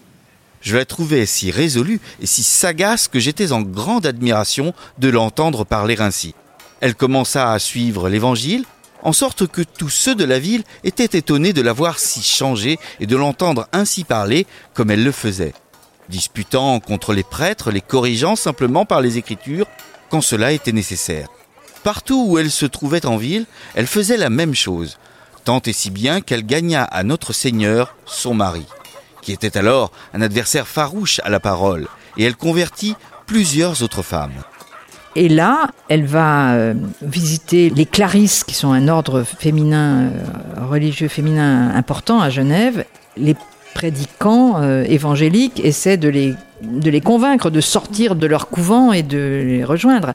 Je 0.67 0.75
la 0.75 0.84
trouvais 0.84 1.25
si 1.25 1.49
résolue 1.49 2.01
et 2.21 2.25
si 2.25 2.43
sagace 2.43 3.08
que 3.08 3.21
j'étais 3.21 3.53
en 3.53 3.62
grande 3.62 4.06
admiration 4.06 4.73
de 4.97 5.08
l'entendre 5.08 5.63
parler 5.63 5.95
ainsi. 6.01 6.36
Elle 6.82 6.93
commença 6.93 7.53
à 7.53 7.58
suivre 7.58 8.10
l'Évangile, 8.10 8.65
en 9.01 9.13
sorte 9.13 9.47
que 9.47 9.62
tous 9.62 9.88
ceux 9.88 10.13
de 10.13 10.25
la 10.25 10.39
ville 10.39 10.65
étaient 10.84 11.17
étonnés 11.17 11.53
de 11.53 11.62
la 11.62 11.71
voir 11.71 11.99
si 11.99 12.21
changée 12.21 12.80
et 12.99 13.06
de 13.06 13.15
l'entendre 13.15 13.69
ainsi 13.71 14.03
parler 14.03 14.45
comme 14.73 14.91
elle 14.91 15.06
le 15.06 15.13
faisait, 15.13 15.53
disputant 16.10 16.82
contre 16.82 17.13
les 17.13 17.23
prêtres, 17.23 17.71
les 17.71 17.80
corrigeant 17.80 18.36
simplement 18.36 18.84
par 18.84 18.99
les 18.99 19.17
Écritures 19.17 19.67
quand 20.10 20.19
cela 20.19 20.51
était 20.51 20.73
nécessaire. 20.73 21.30
Partout 21.86 22.25
où 22.27 22.39
elle 22.39 22.51
se 22.51 22.65
trouvait 22.65 23.06
en 23.06 23.15
ville, 23.15 23.45
elle 23.73 23.88
faisait 23.88 24.17
la 24.17 24.30
même 24.30 24.53
chose, 24.53 24.97
tant 25.45 25.62
et 25.65 25.71
si 25.71 25.91
bien 25.91 26.19
qu'elle 26.19 26.45
gagna 26.45 26.84
à 26.84 27.03
notre 27.03 27.32
Seigneur 27.32 27.95
son 28.06 28.34
mari 28.34 28.65
qui 29.28 29.34
était 29.34 29.58
alors 29.58 29.92
un 30.13 30.22
adversaire 30.22 30.66
farouche 30.66 31.20
à 31.26 31.30
la 31.30 31.42
parole, 31.42 31.90
et 32.16 32.24
elle 32.24 32.38
convertit 32.38 32.96
plusieurs 33.26 33.84
autres 33.84 34.02
femmes. 34.02 34.32
Et 35.18 35.28
là, 35.28 35.68
elle 35.90 36.06
va 36.06 36.54
euh, 36.54 36.74
visiter 37.02 37.70
les 37.70 37.86
Clarisses, 37.86 38.46
qui 38.46 38.54
sont 38.54 38.72
un 38.72 38.88
ordre 38.88 39.24
féminin, 39.24 40.04
euh, 40.04 40.66
religieux 40.66 41.10
féminin 41.10 41.76
important 41.76 42.22
à 42.22 42.30
Genève. 42.30 42.86
Les 43.18 43.36
prédicants 43.74 44.62
euh, 44.62 44.86
évangéliques 44.86 45.60
essaient 45.62 45.98
de 45.98 46.08
les, 46.08 46.34
de 46.62 46.90
les 46.90 47.02
convaincre 47.02 47.50
de 47.50 47.60
sortir 47.60 48.16
de 48.16 48.28
leur 48.28 48.48
couvent 48.48 48.94
et 48.94 49.04
de 49.04 49.44
les 49.46 49.66
rejoindre. 49.66 50.13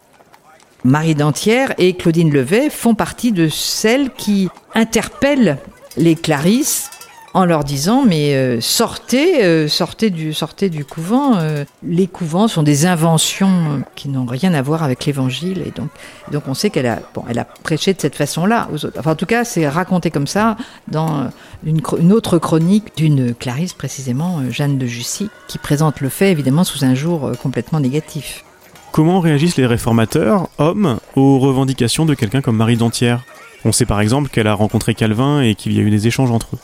Marie 0.84 1.14
Dantière 1.14 1.74
et 1.76 1.92
Claudine 1.92 2.32
Levet 2.32 2.70
font 2.70 2.94
partie 2.94 3.32
de 3.32 3.50
celles 3.50 4.08
qui 4.08 4.48
interpellent 4.74 5.58
les 5.98 6.14
Clarisses 6.14 6.88
en 7.34 7.44
leur 7.44 7.64
disant 7.64 8.04
mais 8.06 8.34
euh, 8.34 8.60
sortez, 8.60 9.44
euh, 9.44 9.68
sortez 9.68 10.10
du 10.10 10.32
sortez 10.32 10.68
du 10.68 10.84
couvent. 10.84 11.36
Euh, 11.36 11.64
les 11.82 12.06
couvents 12.06 12.48
sont 12.48 12.62
des 12.62 12.86
inventions 12.86 13.82
qui 13.94 14.08
n'ont 14.08 14.26
rien 14.26 14.52
à 14.54 14.62
voir 14.62 14.82
avec 14.82 15.06
l'Évangile 15.06 15.62
et 15.66 15.70
donc 15.70 15.88
donc 16.30 16.44
on 16.46 16.54
sait 16.54 16.70
qu'elle 16.70 16.86
a 16.86 17.00
bon 17.14 17.24
elle 17.28 17.38
a 17.38 17.44
prêché 17.44 17.94
de 17.94 18.00
cette 18.00 18.16
façon-là 18.16 18.68
aux 18.72 18.84
autres. 18.84 18.98
Enfin 18.98 19.12
en 19.12 19.16
tout 19.16 19.26
cas 19.26 19.44
c'est 19.44 19.68
raconté 19.68 20.10
comme 20.10 20.26
ça 20.26 20.56
dans 20.88 21.30
une, 21.64 21.80
une 21.98 22.12
autre 22.12 22.38
chronique 22.38 22.96
d'une 22.96 23.34
Clarisse 23.34 23.72
précisément 23.72 24.40
Jeanne 24.50 24.78
de 24.78 24.86
Jussy 24.86 25.30
qui 25.48 25.58
présente 25.58 26.00
le 26.00 26.08
fait 26.08 26.30
évidemment 26.30 26.64
sous 26.64 26.84
un 26.84 26.94
jour 26.94 27.32
complètement 27.42 27.80
négatif. 27.80 28.44
Comment 28.92 29.20
réagissent 29.20 29.56
les 29.56 29.64
réformateurs, 29.64 30.48
hommes, 30.58 30.98
aux 31.16 31.38
revendications 31.38 32.04
de 32.04 32.12
quelqu'un 32.12 32.42
comme 32.42 32.56
Marie 32.58 32.76
Dantière 32.76 33.24
On 33.64 33.72
sait 33.72 33.86
par 33.86 34.02
exemple 34.02 34.28
qu'elle 34.28 34.46
a 34.46 34.52
rencontré 34.52 34.94
Calvin 34.94 35.40
et 35.40 35.54
qu'il 35.54 35.72
y 35.72 35.78
a 35.78 35.82
eu 35.82 35.88
des 35.88 36.06
échanges 36.06 36.30
entre 36.30 36.56
eux. 36.56 36.58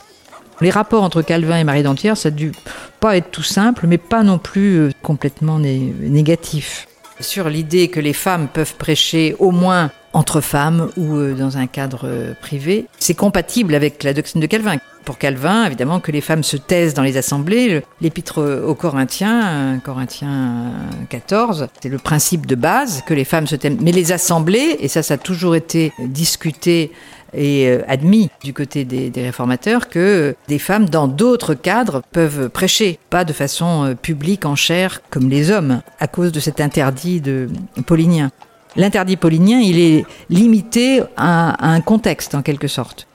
Les 0.61 0.71
rapports 0.71 1.03
entre 1.03 1.21
Calvin 1.21 1.57
et 1.57 1.63
Marie 1.63 1.83
Dantière, 1.83 2.17
ça 2.17 2.27
a 2.27 2.31
dû 2.31 2.51
pas 2.99 3.15
être 3.15 3.31
tout 3.31 3.43
simple, 3.43 3.87
mais 3.87 3.97
pas 3.97 4.23
non 4.23 4.37
plus 4.37 4.77
euh, 4.77 4.89
complètement 5.01 5.57
négatif. 5.57 6.87
Sur 7.21 7.49
l'idée 7.49 7.87
que 7.87 7.99
les 7.99 8.13
femmes 8.13 8.49
peuvent 8.51 8.75
prêcher 8.75 9.35
au 9.39 9.51
moins 9.51 9.91
entre 10.11 10.41
femmes 10.41 10.89
ou 10.97 11.15
euh, 11.15 11.33
dans 11.33 11.57
un 11.57 11.67
cadre 11.67 12.01
euh, 12.03 12.33
privé, 12.41 12.87
c'est 12.99 13.13
compatible 13.13 13.73
avec 13.73 14.03
la 14.03 14.13
doctrine 14.13 14.41
de 14.41 14.47
Calvin. 14.47 14.77
Pour 15.05 15.17
Calvin, 15.17 15.65
évidemment, 15.65 16.01
que 16.01 16.11
les 16.11 16.19
femmes 16.19 16.43
se 16.43 16.57
taisent 16.57 16.93
dans 16.93 17.03
les 17.03 17.15
assemblées, 17.15 17.81
l'épître 18.01 18.61
aux 18.63 18.75
Corinthiens, 18.75 19.79
Corinthiens 19.83 20.73
14, 21.09 21.67
c'est 21.81 21.89
le 21.89 21.97
principe 21.97 22.45
de 22.45 22.55
base 22.55 23.01
que 23.07 23.13
les 23.13 23.23
femmes 23.23 23.47
se 23.47 23.55
taisent. 23.55 23.77
Mais 23.79 23.93
les 23.93 24.11
assemblées, 24.11 24.75
et 24.79 24.87
ça, 24.87 25.01
ça 25.01 25.15
a 25.15 25.17
toujours 25.17 25.55
été 25.55 25.93
discuté 25.99 26.91
et 27.33 27.67
euh, 27.67 27.81
admis 27.87 28.29
du 28.43 28.53
côté 28.53 28.85
des, 28.85 29.11
réformateurs 29.15 29.89
que 29.89 30.35
des 30.47 30.59
femmes 30.59 30.89
dans 30.89 31.07
d'autres 31.07 31.53
cadres 31.53 32.01
peuvent 32.11 32.49
prêcher, 32.49 32.99
pas 33.09 33.25
de 33.25 33.33
façon 33.33 33.85
euh, 33.85 33.95
publique 33.95 34.45
en 34.45 34.55
chair 34.55 35.01
comme 35.09 35.29
les 35.29 35.51
hommes, 35.51 35.81
à 35.99 36.07
cause 36.07 36.31
de 36.31 36.39
cet 36.39 36.61
interdit 36.61 37.21
de 37.21 37.49
paulinien. 37.85 38.31
L'interdit 38.75 39.17
paulinien, 39.17 39.59
il 39.59 39.79
est 39.79 40.05
limité 40.29 41.01
à, 41.17 41.67
un 41.67 41.81
contexte 41.81 42.35
en 42.35 42.41
quelque 42.41 42.67
sorte. 42.67 43.07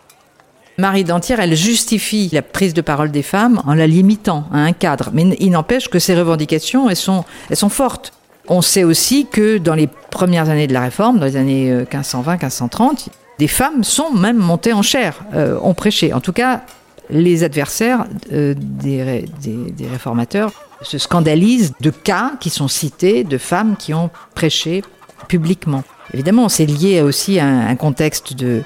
Marie 0.77 1.05
Dantière, 1.05 1.39
elle 1.39 1.55
justifie 1.55 2.29
la 2.33 2.43
prise 2.43 2.75
de 2.75 2.81
parole 2.81 3.13
des 3.13 3.23
femmes 3.23 3.63
en 3.65 3.75
la 3.75 3.87
limitant 3.87 4.45
à 4.53 4.59
un 4.59 4.73
cadre. 4.73 5.11
Mais 5.13 5.37
il 5.39 5.51
n'empêche 5.51 5.89
que 5.89 6.01
ces 6.01 6.17
revendications, 6.17 6.91
elles 6.91 6.97
sont, 6.97 7.25
elles 7.49 7.57
sont 7.57 7.69
fortes. 7.69 8.13
On 8.49 8.61
sait 8.61 8.83
aussi 8.83 9.27
que 9.27 9.59
dans 9.59 9.75
les 9.75 9.87
premières 9.87 10.51
années 10.51 10.67
de 10.67 10.75
la 10.75 10.83
Réforme, 10.83 11.21
dans 11.21 11.27
les 11.27 11.37
années 11.37 11.85
1520-1530, 11.85 12.83
euh, 12.83 13.11
des 13.39 13.49
femmes 13.49 13.85
sont 13.85 14.13
même 14.13 14.37
montées 14.37 14.73
en 14.73 14.83
chair, 14.83 15.25
euh, 15.35 15.59
ont 15.63 15.75
prêché. 15.75 16.13
En 16.13 16.21
tout 16.21 16.33
cas, 16.33 16.63
les 17.11 17.45
adversaires 17.45 18.07
euh, 18.33 18.55
des, 18.57 19.27
des, 19.43 19.87
réformateurs 19.89 20.53
se 20.83 20.99
scandalisent 20.99 21.75
de 21.81 21.91
cas 21.91 22.33
qui 22.41 22.51
sont 22.51 22.69
cités 22.69 23.25
de 23.25 23.39
femmes 23.39 23.77
qui 23.77 23.93
ont 23.95 24.11
prêché 24.35 24.83
publiquement. 25.29 25.85
Évidemment, 26.13 26.49
c'est 26.49 26.67
lié 26.67 27.01
aussi 27.01 27.39
à 27.39 27.47
un 27.47 27.77
contexte 27.77 28.35
de, 28.35 28.63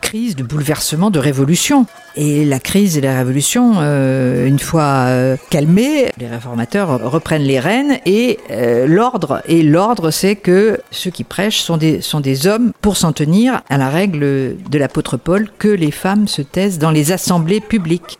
crise, 0.00 0.36
de 0.36 0.42
bouleversement, 0.42 1.10
de 1.10 1.18
révolution. 1.18 1.86
Et 2.14 2.44
la 2.44 2.60
crise 2.60 2.98
et 2.98 3.00
la 3.00 3.16
révolution, 3.16 3.76
euh, 3.78 4.46
une 4.46 4.58
fois 4.58 5.06
euh, 5.06 5.36
calmées, 5.48 6.10
les 6.18 6.26
réformateurs 6.28 7.10
reprennent 7.10 7.42
les 7.42 7.58
rênes 7.58 7.98
et 8.04 8.38
euh, 8.50 8.86
l'ordre. 8.86 9.40
Et 9.46 9.62
l'ordre, 9.62 10.10
c'est 10.10 10.36
que 10.36 10.78
ceux 10.90 11.10
qui 11.10 11.24
prêchent 11.24 11.62
sont 11.62 11.78
des, 11.78 12.02
sont 12.02 12.20
des 12.20 12.46
hommes 12.46 12.72
pour 12.82 12.98
s'en 12.98 13.12
tenir 13.12 13.62
à 13.70 13.78
la 13.78 13.88
règle 13.88 14.20
de 14.20 14.78
l'apôtre 14.78 15.16
Paul 15.16 15.48
que 15.58 15.68
les 15.68 15.90
femmes 15.90 16.28
se 16.28 16.42
taisent 16.42 16.78
dans 16.78 16.90
les 16.90 17.12
assemblées 17.12 17.60
publiques. 17.60 18.18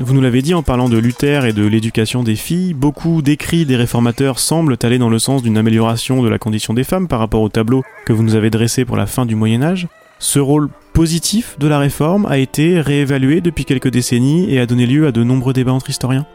Vous 0.00 0.14
nous 0.14 0.20
l'avez 0.20 0.42
dit 0.42 0.54
en 0.54 0.62
parlant 0.62 0.88
de 0.88 0.96
Luther 0.96 1.44
et 1.44 1.52
de 1.52 1.66
l'éducation 1.66 2.22
des 2.22 2.36
filles, 2.36 2.72
beaucoup 2.72 3.20
d'écrits 3.20 3.66
des 3.66 3.74
réformateurs 3.74 4.38
semblent 4.38 4.76
aller 4.84 4.96
dans 4.96 5.10
le 5.10 5.18
sens 5.18 5.42
d'une 5.42 5.58
amélioration 5.58 6.22
de 6.22 6.28
la 6.28 6.38
condition 6.38 6.72
des 6.72 6.84
femmes 6.84 7.08
par 7.08 7.18
rapport 7.18 7.42
au 7.42 7.48
tableau 7.48 7.82
que 8.06 8.12
vous 8.12 8.22
nous 8.22 8.36
avez 8.36 8.48
dressé 8.48 8.84
pour 8.84 8.96
la 8.96 9.06
fin 9.06 9.26
du 9.26 9.34
Moyen 9.34 9.60
Âge. 9.60 9.88
Ce 10.20 10.38
rôle 10.38 10.68
positif 10.92 11.58
de 11.58 11.66
la 11.66 11.80
réforme 11.80 12.26
a 12.26 12.38
été 12.38 12.80
réévalué 12.80 13.40
depuis 13.40 13.64
quelques 13.64 13.90
décennies 13.90 14.48
et 14.48 14.60
a 14.60 14.66
donné 14.66 14.86
lieu 14.86 15.08
à 15.08 15.10
de 15.10 15.24
nombreux 15.24 15.52
débats 15.52 15.72
entre 15.72 15.90
historiens. 15.90 16.26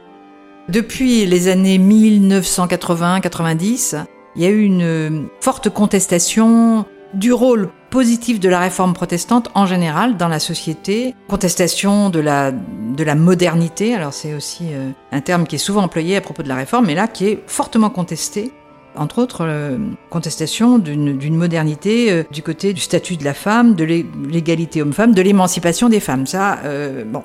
Depuis 0.68 1.26
les 1.26 1.48
années 1.48 1.80
1980-90, 1.80 4.04
il 4.36 4.42
y 4.42 4.46
a 4.46 4.50
eu 4.50 4.64
une 4.64 5.28
forte 5.40 5.70
contestation 5.70 6.84
du 7.14 7.32
rôle 7.32 7.70
positif 7.94 8.40
de 8.40 8.50
la 8.50 8.60
réforme 8.60 8.94
protestante 8.94 9.52
en 9.54 9.68
général 9.68 10.18
dans 10.18 10.28
la 10.28 10.40
société, 10.40 11.14
contestation 11.28 12.10
de 12.10 12.20
la, 12.20 12.52
de 12.52 13.04
la 13.04 13.14
modernité, 13.14 13.94
alors 13.94 14.14
c'est 14.14 14.34
aussi 14.34 14.64
euh, 14.72 14.90
un 15.12 15.22
terme 15.22 15.46
qui 15.46 15.58
est 15.58 15.60
souvent 15.60 15.84
employé 15.84 16.16
à 16.16 16.22
propos 16.22 16.42
de 16.42 16.48
la 16.48 16.56
réforme, 16.56 16.88
mais 16.88 16.96
là 16.96 17.08
qui 17.08 17.28
est 17.28 17.44
fortement 17.46 17.92
contesté 17.92 18.52
entre 18.96 19.22
autres 19.22 19.46
euh, 19.48 19.78
contestation 20.10 20.80
d'une 20.80 21.36
modernité 21.36 22.12
euh, 22.12 22.24
du 22.32 22.42
côté 22.42 22.74
du 22.74 22.82
statut 22.82 23.16
de 23.16 23.24
la 23.24 23.36
femme, 23.36 23.76
de 23.76 23.84
l'égalité 23.84 24.82
homme-femme, 24.82 25.14
de 25.14 25.22
l'émancipation 25.22 25.88
des 25.88 26.00
femmes. 26.00 26.26
Ça, 26.26 26.58
bon. 27.06 27.24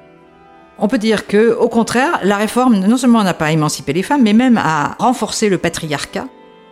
On 0.78 0.86
peut 0.86 0.98
dire 0.98 1.26
que, 1.26 1.54
au 1.54 1.68
contraire, 1.68 2.20
la 2.22 2.36
réforme 2.36 2.78
non 2.78 2.98
seulement 2.98 3.24
n'a 3.24 3.34
pas 3.34 3.52
émancipé 3.52 3.94
les 3.94 4.02
femmes, 4.02 4.22
mais 4.22 4.34
même 4.34 4.58
a 4.58 4.96
renforcé 4.98 5.48
le 5.48 5.56
patriarcat 5.56 6.26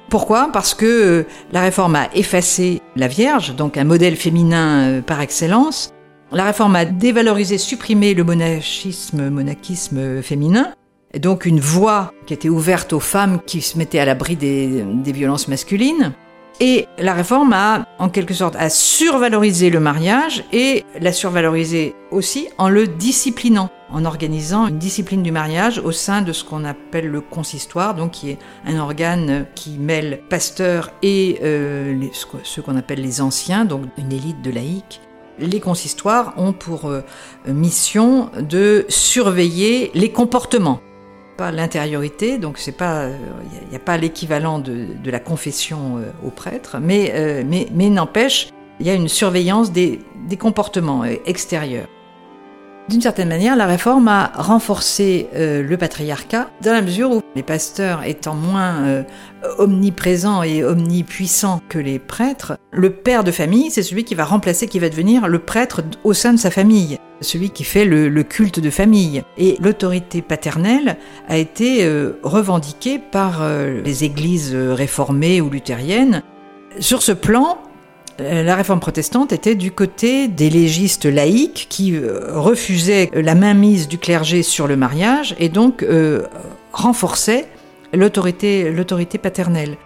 pourquoi? 0.08 0.50
Parce 0.52 0.74
que 0.74 0.86
euh, 0.86 1.26
la 1.52 1.60
réforme 1.60 1.96
a 1.96 2.08
effacé 2.14 2.80
la 2.94 3.08
Vierge, 3.08 3.54
donc 3.56 3.76
un 3.76 3.84
modèle 3.84 4.16
féminin 4.16 4.88
euh, 4.88 5.02
par 5.02 5.20
excellence. 5.20 5.92
La 6.32 6.44
réforme 6.44 6.76
a 6.76 6.84
dévalorisé, 6.84 7.58
supprimé 7.58 8.14
le 8.14 8.24
monachisme, 8.24 9.30
monachisme 9.30 10.22
féminin, 10.22 10.72
et 11.12 11.18
donc 11.18 11.46
une 11.46 11.60
voie 11.60 12.12
qui 12.26 12.34
était 12.34 12.48
ouverte 12.48 12.92
aux 12.92 13.00
femmes 13.00 13.40
qui 13.46 13.62
se 13.62 13.78
mettaient 13.78 14.00
à 14.00 14.04
l'abri 14.04 14.36
des, 14.36 14.84
des, 14.84 15.12
violences 15.12 15.48
masculines. 15.48 16.12
Et 16.58 16.86
la 16.98 17.14
réforme 17.14 17.52
a, 17.52 17.86
en 17.98 18.08
quelque 18.08 18.34
sorte, 18.34 18.56
a 18.56 18.70
survalorisé 18.70 19.70
le 19.70 19.78
mariage 19.78 20.44
et 20.52 20.84
l'a 21.00 21.12
survalorisé 21.12 21.94
aussi 22.10 22.48
en 22.58 22.68
le 22.68 22.86
disciplinant 22.86 23.70
en 23.90 24.04
organisant 24.04 24.66
une 24.66 24.78
discipline 24.78 25.22
du 25.22 25.30
mariage 25.30 25.78
au 25.78 25.92
sein 25.92 26.22
de 26.22 26.32
ce 26.32 26.44
qu'on 26.44 26.64
appelle 26.64 27.08
le 27.08 27.20
consistoire, 27.20 27.94
donc 27.94 28.12
qui 28.12 28.30
est 28.30 28.38
un 28.66 28.78
organe 28.78 29.46
qui 29.54 29.78
mêle 29.78 30.20
pasteurs 30.28 30.90
et 31.02 31.38
euh, 31.42 32.00
ce 32.12 32.60
qu'on 32.60 32.76
appelle 32.76 33.00
les 33.00 33.20
anciens, 33.20 33.64
donc 33.64 33.82
une 33.96 34.12
élite 34.12 34.42
de 34.42 34.50
laïcs. 34.50 35.00
Les 35.38 35.60
consistoires 35.60 36.34
ont 36.38 36.52
pour 36.52 36.86
euh, 36.86 37.02
mission 37.46 38.30
de 38.40 38.86
surveiller 38.88 39.90
les 39.94 40.10
comportements, 40.10 40.80
pas 41.36 41.52
l'intériorité, 41.52 42.38
donc 42.38 42.58
c'est 42.58 42.72
pas, 42.72 43.08
il 43.08 43.12
euh, 43.12 43.70
n'y 43.70 43.76
a, 43.76 43.80
pas 43.80 43.98
l'équivalent 43.98 44.58
de, 44.58 44.88
la 45.04 45.20
confession 45.20 46.02
aux 46.24 46.30
prêtres, 46.30 46.78
mais, 46.80 47.44
mais, 47.44 47.90
n'empêche, 47.90 48.48
il 48.80 48.86
y 48.86 48.90
a 48.90 48.94
une 48.94 49.08
surveillance 49.08 49.70
des 49.70 50.00
comportements 50.38 51.04
extérieurs. 51.04 51.88
D'une 52.88 53.00
certaine 53.00 53.28
manière, 53.28 53.56
la 53.56 53.66
réforme 53.66 54.06
a 54.06 54.30
renforcé 54.36 55.28
euh, 55.34 55.60
le 55.60 55.76
patriarcat 55.76 56.48
dans 56.62 56.72
la 56.72 56.82
mesure 56.82 57.10
où 57.10 57.20
les 57.34 57.42
pasteurs 57.42 58.04
étant 58.04 58.36
moins 58.36 58.84
euh, 58.84 59.02
omniprésents 59.58 60.44
et 60.44 60.62
omnipuissants 60.62 61.60
que 61.68 61.80
les 61.80 61.98
prêtres, 61.98 62.56
le 62.70 62.90
père 62.90 63.24
de 63.24 63.32
famille, 63.32 63.72
c'est 63.72 63.82
celui 63.82 64.04
qui 64.04 64.14
va 64.14 64.24
remplacer, 64.24 64.68
qui 64.68 64.78
va 64.78 64.88
devenir 64.88 65.26
le 65.26 65.40
prêtre 65.40 65.82
au 66.04 66.12
sein 66.12 66.32
de 66.32 66.38
sa 66.38 66.52
famille, 66.52 66.98
celui 67.20 67.50
qui 67.50 67.64
fait 67.64 67.86
le, 67.86 68.22
culte 68.22 68.60
de 68.60 68.70
famille. 68.70 69.24
Et 69.36 69.56
l'autorité 69.60 70.22
paternelle 70.22 70.96
a 71.28 71.38
été 71.38 71.84
euh, 71.84 72.20
revendiquée 72.22 73.00
par 73.00 73.44
les 73.48 74.04
églises 74.04 74.54
réformées 74.54 75.40
ou 75.40 75.50
luthériennes. 75.50 76.22
Sur 76.78 77.02
ce 77.02 77.12
plan, 77.12 77.58
la 78.18 78.56
réforme 78.56 78.80
protestante 78.80 79.32
était 79.32 79.54
du 79.54 79.70
côté 79.70 80.28
des 80.28 80.50
légistes 80.50 81.04
laïcs 81.04 81.66
qui 81.68 81.94
euh, 81.94 82.38
refusaient 82.38 83.10
la 83.14 83.34
mainmise 83.34 83.88
du 83.88 83.98
clergé 83.98 84.42
sur 84.42 84.66
le 84.66 84.76
mariage 84.76 85.34
et 85.38 85.48
donc 85.48 85.82
euh, 85.82 86.22
renforçaient 86.72 87.46
l'autorité, 87.92 89.18
paternelle. 89.18 89.76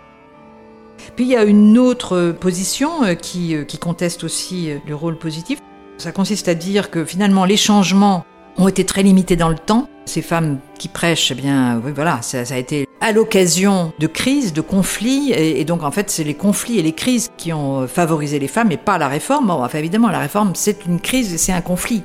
Puis 1.17 1.25
il 1.25 1.31
y 1.31 1.37
a 1.37 1.45
une 1.45 1.79
autre 1.79 2.35
position 2.39 3.15
qui, 3.21 3.57
qui 3.67 3.79
conteste 3.79 4.25
aussi 4.25 4.71
le 4.87 4.95
rôle 4.95 5.17
positif. 5.17 5.61
Ça 5.99 6.13
consiste 6.13 6.49
à 6.49 6.55
dire 6.55 6.91
que 6.91 7.05
finalement 7.05 7.45
les 7.45 7.57
changements 7.57 8.25
ont 8.61 8.69
été 8.69 8.85
très 8.85 9.03
limités 9.03 9.37
dans 9.37 9.49
le 9.49 9.59
temps. 9.59 9.89
Ces 10.05 10.23
femmes 10.23 10.59
qui 10.79 10.89
prêchent, 10.89 11.31
eh 11.31 11.35
bien, 11.35 11.81
oui, 11.85 11.93
voilà, 11.95 12.21
ça, 12.23 12.39
a 12.39 12.57
été 12.57 12.87
à 13.01 13.13
l'occasion 13.13 13.93
de 13.99 14.07
crises, 14.07 14.53
de 14.53 14.61
conflits, 14.61 15.33
et, 15.33 15.65
donc 15.65 15.83
en 15.83 15.91
fait, 15.91 16.11
c'est 16.11 16.25
les 16.25 16.35
conflits 16.35 16.79
et 16.79 16.83
les 16.83 16.93
crises 16.93 17.31
qui 17.37 17.53
ont 17.53 17.87
favorisé 17.87 18.39
les 18.39 18.49
femmes, 18.49 18.71
et 18.73 18.77
pas 18.77 18.99
la 18.99 19.09
réforme. 19.09 19.47
Bon, 19.47 19.65
enfin, 19.65 19.79
évidemment, 19.79 20.09
la 20.09 20.19
réforme, 20.19 20.53
c'est 20.55 20.85
une 20.87 21.01
crise, 21.01 21.37
c'est 21.39 21.53
un 21.53 21.63
conflit. 21.63 22.03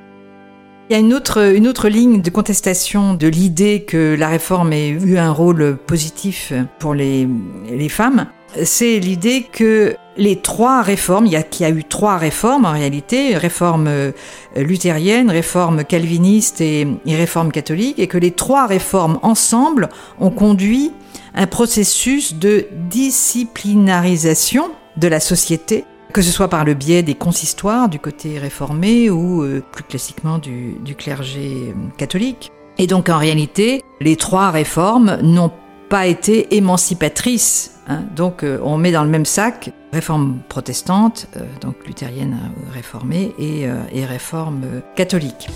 Il 0.90 0.94
y 0.94 0.96
a 0.96 1.00
une 1.00 1.14
autre, 1.14 1.56
une 1.56 1.68
autre 1.68 1.90
ligne 1.90 2.22
de 2.22 2.30
contestation 2.30 3.16
de 3.16 3.28
l'idée 3.28 3.84
que 3.84 4.16
la 4.18 4.30
réforme 4.30 4.72
ait 4.72 4.90
eu 4.90 5.18
un 5.18 5.32
rôle 5.32 5.78
positif 5.78 6.54
pour 6.80 6.94
les, 6.94 7.28
les 7.68 7.90
femmes 7.90 8.28
c'est 8.64 9.00
l'idée 9.00 9.44
que 9.44 9.96
les 10.18 10.38
trois 10.38 10.82
réformes, 10.82 11.26
il 11.26 11.34
y, 11.34 11.36
a, 11.36 11.44
a 11.68 11.70
eu 11.70 11.84
trois 11.84 12.18
réformes 12.18 12.66
en 12.66 12.72
réalité, 12.72 13.38
réforme 13.38 13.88
euh, 13.88 14.12
luthérienne, 14.56 15.30
réforme 15.30 15.84
calviniste 15.84 16.62
et, 16.62 16.88
réforme 17.06 17.52
catholique, 17.52 18.00
et 18.00 18.08
que 18.08 18.18
les 18.18 18.32
trois 18.32 18.66
réformes 18.66 19.20
ensemble 19.24 19.90
ont 20.20 20.30
conduit 20.30 20.92
un 21.34 21.48
processus 21.48 22.36
de 22.36 22.68
disciplinarisation 22.90 24.72
de 24.96 25.08
la 25.08 25.20
société, 25.20 25.84
que 26.14 26.22
ce 26.22 26.32
soit 26.32 26.48
par 26.48 26.64
le 26.64 26.74
biais 26.74 27.04
des 27.04 27.16
consistoires 27.16 27.90
du 27.90 28.00
côté 28.00 28.40
réformé 28.40 29.10
ou 29.10 29.44
euh, 29.44 29.62
plus 29.72 29.84
classiquement 29.84 30.38
du, 30.38 30.76
du 30.84 30.96
clergé 30.96 31.70
euh, 31.70 31.74
catholique. 31.98 32.52
Et 32.78 32.88
donc 32.88 33.10
en 33.10 33.18
réalité, 33.18 33.82
les 34.00 34.16
trois 34.16 34.52
réformes 34.52 35.18
n'ont 35.22 35.52
pas 35.90 36.08
été 36.08 36.56
émancipatrices 36.56 37.76
Hein. 37.88 38.04
donc 38.16 38.44
euh, 38.44 38.58
on 38.64 38.78
met 38.78 38.92
dans 38.92 39.04
le 39.04 39.10
même 39.10 39.26
sac 39.26 39.72
réforme 39.94 40.40
protestante, 40.50 41.28
euh, 41.38 41.42
donc 41.62 41.76
luthérienne 41.86 42.34
euh, 42.34 42.74
réformée, 42.74 43.34
et, 43.38 43.68
réforme 44.06 44.64
catholique. 44.96 45.50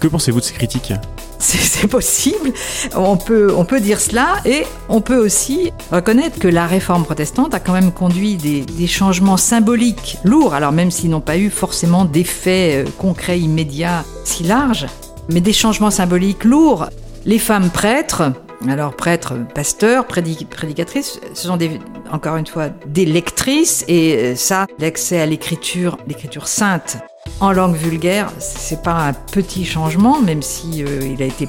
Que 0.00 0.06
pensez-vous 0.06 0.40
de 0.40 0.44
ces 0.44 0.54
critiques? 0.54 0.92
C'est 1.38 1.88
possible, 1.88 2.52
on 2.94 3.16
peut, 3.16 3.52
on 3.56 3.64
peut 3.64 3.80
dire 3.80 4.00
cela, 4.00 4.36
et 4.44 4.62
on 4.88 5.00
peut 5.00 5.16
aussi 5.16 5.72
reconnaître 5.90 6.38
que 6.38 6.46
la 6.46 6.68
réforme 6.68 7.04
protestante 7.04 7.52
a 7.52 7.58
quand 7.58 7.72
même 7.72 7.90
conduit 7.90 8.36
des, 8.36 8.60
des 8.60 8.86
changements 8.86 9.36
symboliques 9.36 10.18
lourds, 10.22 10.54
alors 10.54 10.70
même 10.70 10.92
s'ils 10.92 11.10
n'ont 11.10 11.20
pas 11.20 11.36
eu 11.36 11.50
forcément 11.50 12.04
d'effets 12.04 12.84
concrets 12.96 13.40
immédiats 13.40 14.04
si 14.24 14.44
larges, 14.44 14.86
mais 15.30 15.40
des 15.40 15.52
changements 15.52 15.90
symboliques 15.90 16.44
lourds. 16.44 16.86
Les 17.24 17.40
femmes 17.40 17.70
prêtres, 17.70 18.32
alors 18.68 18.94
prêtres, 18.94 19.34
pasteurs, 19.54 20.06
prédicatrices, 20.06 21.20
ce 21.34 21.46
sont 21.46 21.58
encore 22.10 22.36
une 22.36 22.46
fois 22.46 22.68
des 22.86 23.04
lectrices 23.04 23.84
et 23.88 24.16
euh, 24.16 24.36
ça, 24.36 24.66
l'accès 24.78 25.20
à 25.20 25.26
l'écriture, 25.26 25.98
l'écriture 26.06 26.48
sainte 26.48 26.98
en 27.40 27.52
langue 27.52 27.74
vulgaire, 27.74 28.32
c'est 28.38 28.82
pas 28.82 29.08
un 29.08 29.12
petit 29.12 29.64
changement, 29.64 30.20
même 30.20 30.42
si 30.42 30.84
euh, 30.84 31.00
il 31.02 31.22
a 31.22 31.26
été 31.26 31.48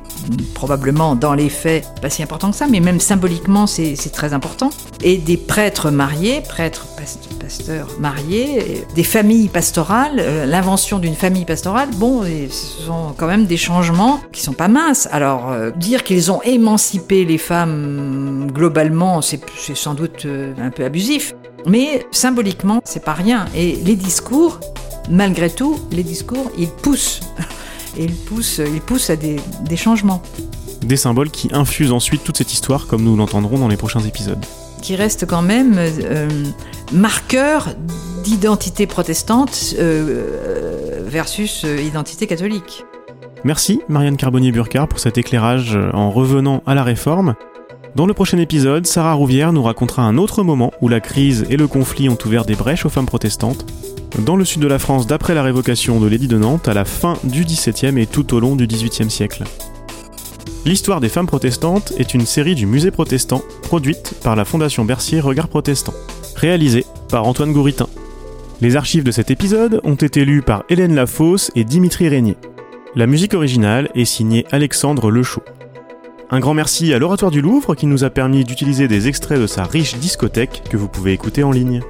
probablement 0.53 1.15
dans 1.15 1.33
les 1.33 1.49
faits 1.49 1.85
pas 2.01 2.09
si 2.09 2.23
important 2.23 2.51
que 2.51 2.57
ça, 2.57 2.67
mais 2.67 2.79
même 2.79 2.99
symboliquement 2.99 3.67
c'est 3.67 3.95
très 4.11 4.33
important. 4.33 4.69
Et 5.03 5.17
des 5.17 5.37
prêtres 5.37 5.91
mariés, 5.91 6.41
prêtres 6.41 6.87
pasteurs 7.43 7.87
mariés, 7.99 8.85
des 8.95 9.03
familles 9.03 9.49
pastorales, 9.49 10.15
euh, 10.19 10.45
l'invention 10.45 10.97
d'une 10.97 11.15
famille 11.15 11.43
pastorale, 11.43 11.89
bon, 11.95 12.23
ce 12.23 12.83
sont 12.85 13.13
quand 13.17 13.27
même 13.27 13.45
des 13.45 13.57
changements 13.57 14.21
qui 14.31 14.41
sont 14.41 14.53
pas 14.53 14.69
minces. 14.69 15.09
Alors 15.11 15.51
euh, 15.51 15.71
dire 15.71 16.03
qu'ils 16.03 16.31
ont 16.31 16.41
émancipé 16.43 17.25
les 17.25 17.37
femmes 17.37 18.47
globalement, 18.53 19.21
c'est 19.21 19.41
sans 19.75 19.93
doute 19.93 20.25
un 20.25 20.69
peu 20.69 20.85
abusif. 20.85 21.35
Mais 21.65 22.05
symboliquement, 22.11 22.81
c'est 22.85 23.03
pas 23.03 23.13
rien. 23.13 23.45
Et 23.55 23.75
les 23.75 23.95
discours, 23.95 24.59
malgré 25.09 25.49
tout, 25.49 25.79
les 25.91 26.03
discours, 26.03 26.49
ils 26.57 26.69
poussent. 26.69 27.19
Ils 27.95 28.15
poussent, 28.15 28.59
ils 28.59 28.81
poussent 28.81 29.11
à 29.11 29.15
des, 29.15 29.37
changements. 29.75 30.23
Des 30.81 30.97
symboles 30.97 31.29
qui 31.29 31.49
infusent 31.53 31.91
ensuite 31.91 32.23
toute 32.23 32.37
cette 32.37 32.51
histoire, 32.51 32.87
comme 32.87 33.03
nous 33.03 33.15
l'entendrons 33.15 33.59
dans 33.59 33.67
les 33.67 33.77
prochains 33.77 33.99
épisodes. 33.99 34.43
Qui 34.83 34.97
restent 34.97 35.25
quand 35.25 35.41
même 35.41 35.75
euh, 35.77 36.27
marqueurs 36.91 37.69
d'identité 38.25 38.85
protestante 38.85 39.75
euh, 39.79 40.99
versus 41.05 41.63
euh, 41.63 41.79
identité 41.79 42.27
catholique. 42.27 42.83
Merci 43.45 43.79
Marianne 43.87 44.17
Carbonnier-Burcard 44.17 44.89
pour 44.89 44.99
cet 44.99 45.17
éclairage 45.17 45.79
en 45.93 46.11
revenant 46.11 46.63
à 46.65 46.75
la 46.75 46.83
réforme. 46.83 47.35
Dans 47.95 48.05
le 48.05 48.13
prochain 48.13 48.37
épisode, 48.39 48.85
Sarah 48.85 49.13
Rouvière 49.13 49.53
nous 49.53 49.63
racontera 49.63 50.01
un 50.03 50.17
autre 50.17 50.43
moment 50.43 50.73
où 50.81 50.89
la 50.89 50.99
crise 50.99 51.45
et 51.49 51.55
le 51.55 51.67
conflit 51.67 52.09
ont 52.09 52.17
ouvert 52.25 52.43
des 52.43 52.55
brèches 52.55 52.85
aux 52.85 52.89
femmes 52.89 53.05
protestantes, 53.05 53.65
dans 54.25 54.35
le 54.35 54.43
sud 54.43 54.61
de 54.61 54.67
la 54.67 54.79
France 54.79 55.07
d'après 55.07 55.33
la 55.33 55.43
révocation 55.43 56.01
de 56.01 56.07
l'édit 56.07 56.27
de 56.27 56.37
Nantes 56.37 56.67
à 56.67 56.73
la 56.73 56.83
fin 56.83 57.17
du 57.23 57.45
XVIIe 57.45 57.97
et 58.01 58.05
tout 58.05 58.33
au 58.33 58.41
long 58.41 58.57
du 58.57 58.67
XVIIIe 58.67 59.09
siècle. 59.09 59.45
L'histoire 60.65 61.01
des 61.01 61.09
femmes 61.09 61.27
protestantes 61.27 61.91
est 61.97 62.13
une 62.13 62.25
série 62.25 62.55
du 62.55 62.65
musée 62.65 62.91
protestant 62.91 63.41
produite 63.63 64.13
par 64.23 64.37
la 64.37 64.45
Fondation 64.45 64.85
Bercier 64.85 65.19
Regard 65.19 65.49
Protestant, 65.49 65.93
réalisée 66.35 66.85
par 67.09 67.27
Antoine 67.27 67.51
Gouritin. 67.51 67.87
Les 68.61 68.77
archives 68.77 69.03
de 69.03 69.11
cet 69.11 69.29
épisode 69.29 69.81
ont 69.83 69.95
été 69.95 70.23
lues 70.23 70.41
par 70.41 70.63
Hélène 70.69 70.95
Lafosse 70.95 71.51
et 71.55 71.65
Dimitri 71.65 72.07
Régnier. 72.07 72.37
La 72.95 73.07
musique 73.07 73.33
originale 73.33 73.89
est 73.93 74.05
signée 74.05 74.45
Alexandre 74.51 75.11
Lechaud. 75.11 75.43
Un 76.29 76.39
grand 76.39 76.53
merci 76.53 76.93
à 76.93 76.99
l'Oratoire 76.99 77.31
du 77.31 77.41
Louvre 77.41 77.75
qui 77.75 77.85
nous 77.85 78.05
a 78.05 78.09
permis 78.09 78.45
d'utiliser 78.45 78.87
des 78.87 79.09
extraits 79.09 79.41
de 79.41 79.47
sa 79.47 79.65
riche 79.65 79.97
discothèque 79.97 80.63
que 80.69 80.77
vous 80.77 80.87
pouvez 80.87 81.11
écouter 81.11 81.43
en 81.43 81.51
ligne. 81.51 81.81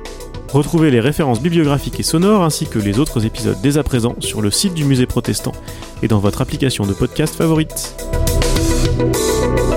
Retrouvez 0.52 0.90
les 0.90 1.00
références 1.00 1.42
bibliographiques 1.42 2.00
et 2.00 2.04
sonores 2.04 2.44
ainsi 2.44 2.66
que 2.66 2.80
les 2.80 2.98
autres 2.98 3.24
épisodes 3.24 3.58
dès 3.62 3.78
à 3.78 3.84
présent 3.84 4.16
sur 4.20 4.42
le 4.42 4.50
site 4.50 4.74
du 4.74 4.84
musée 4.84 5.06
protestant 5.06 5.54
et 6.02 6.08
dans 6.08 6.20
votre 6.20 6.42
application 6.42 6.88
de 6.88 6.94
podcast 6.94 7.36
favorite. 7.36 7.96
Oh, 8.95 9.73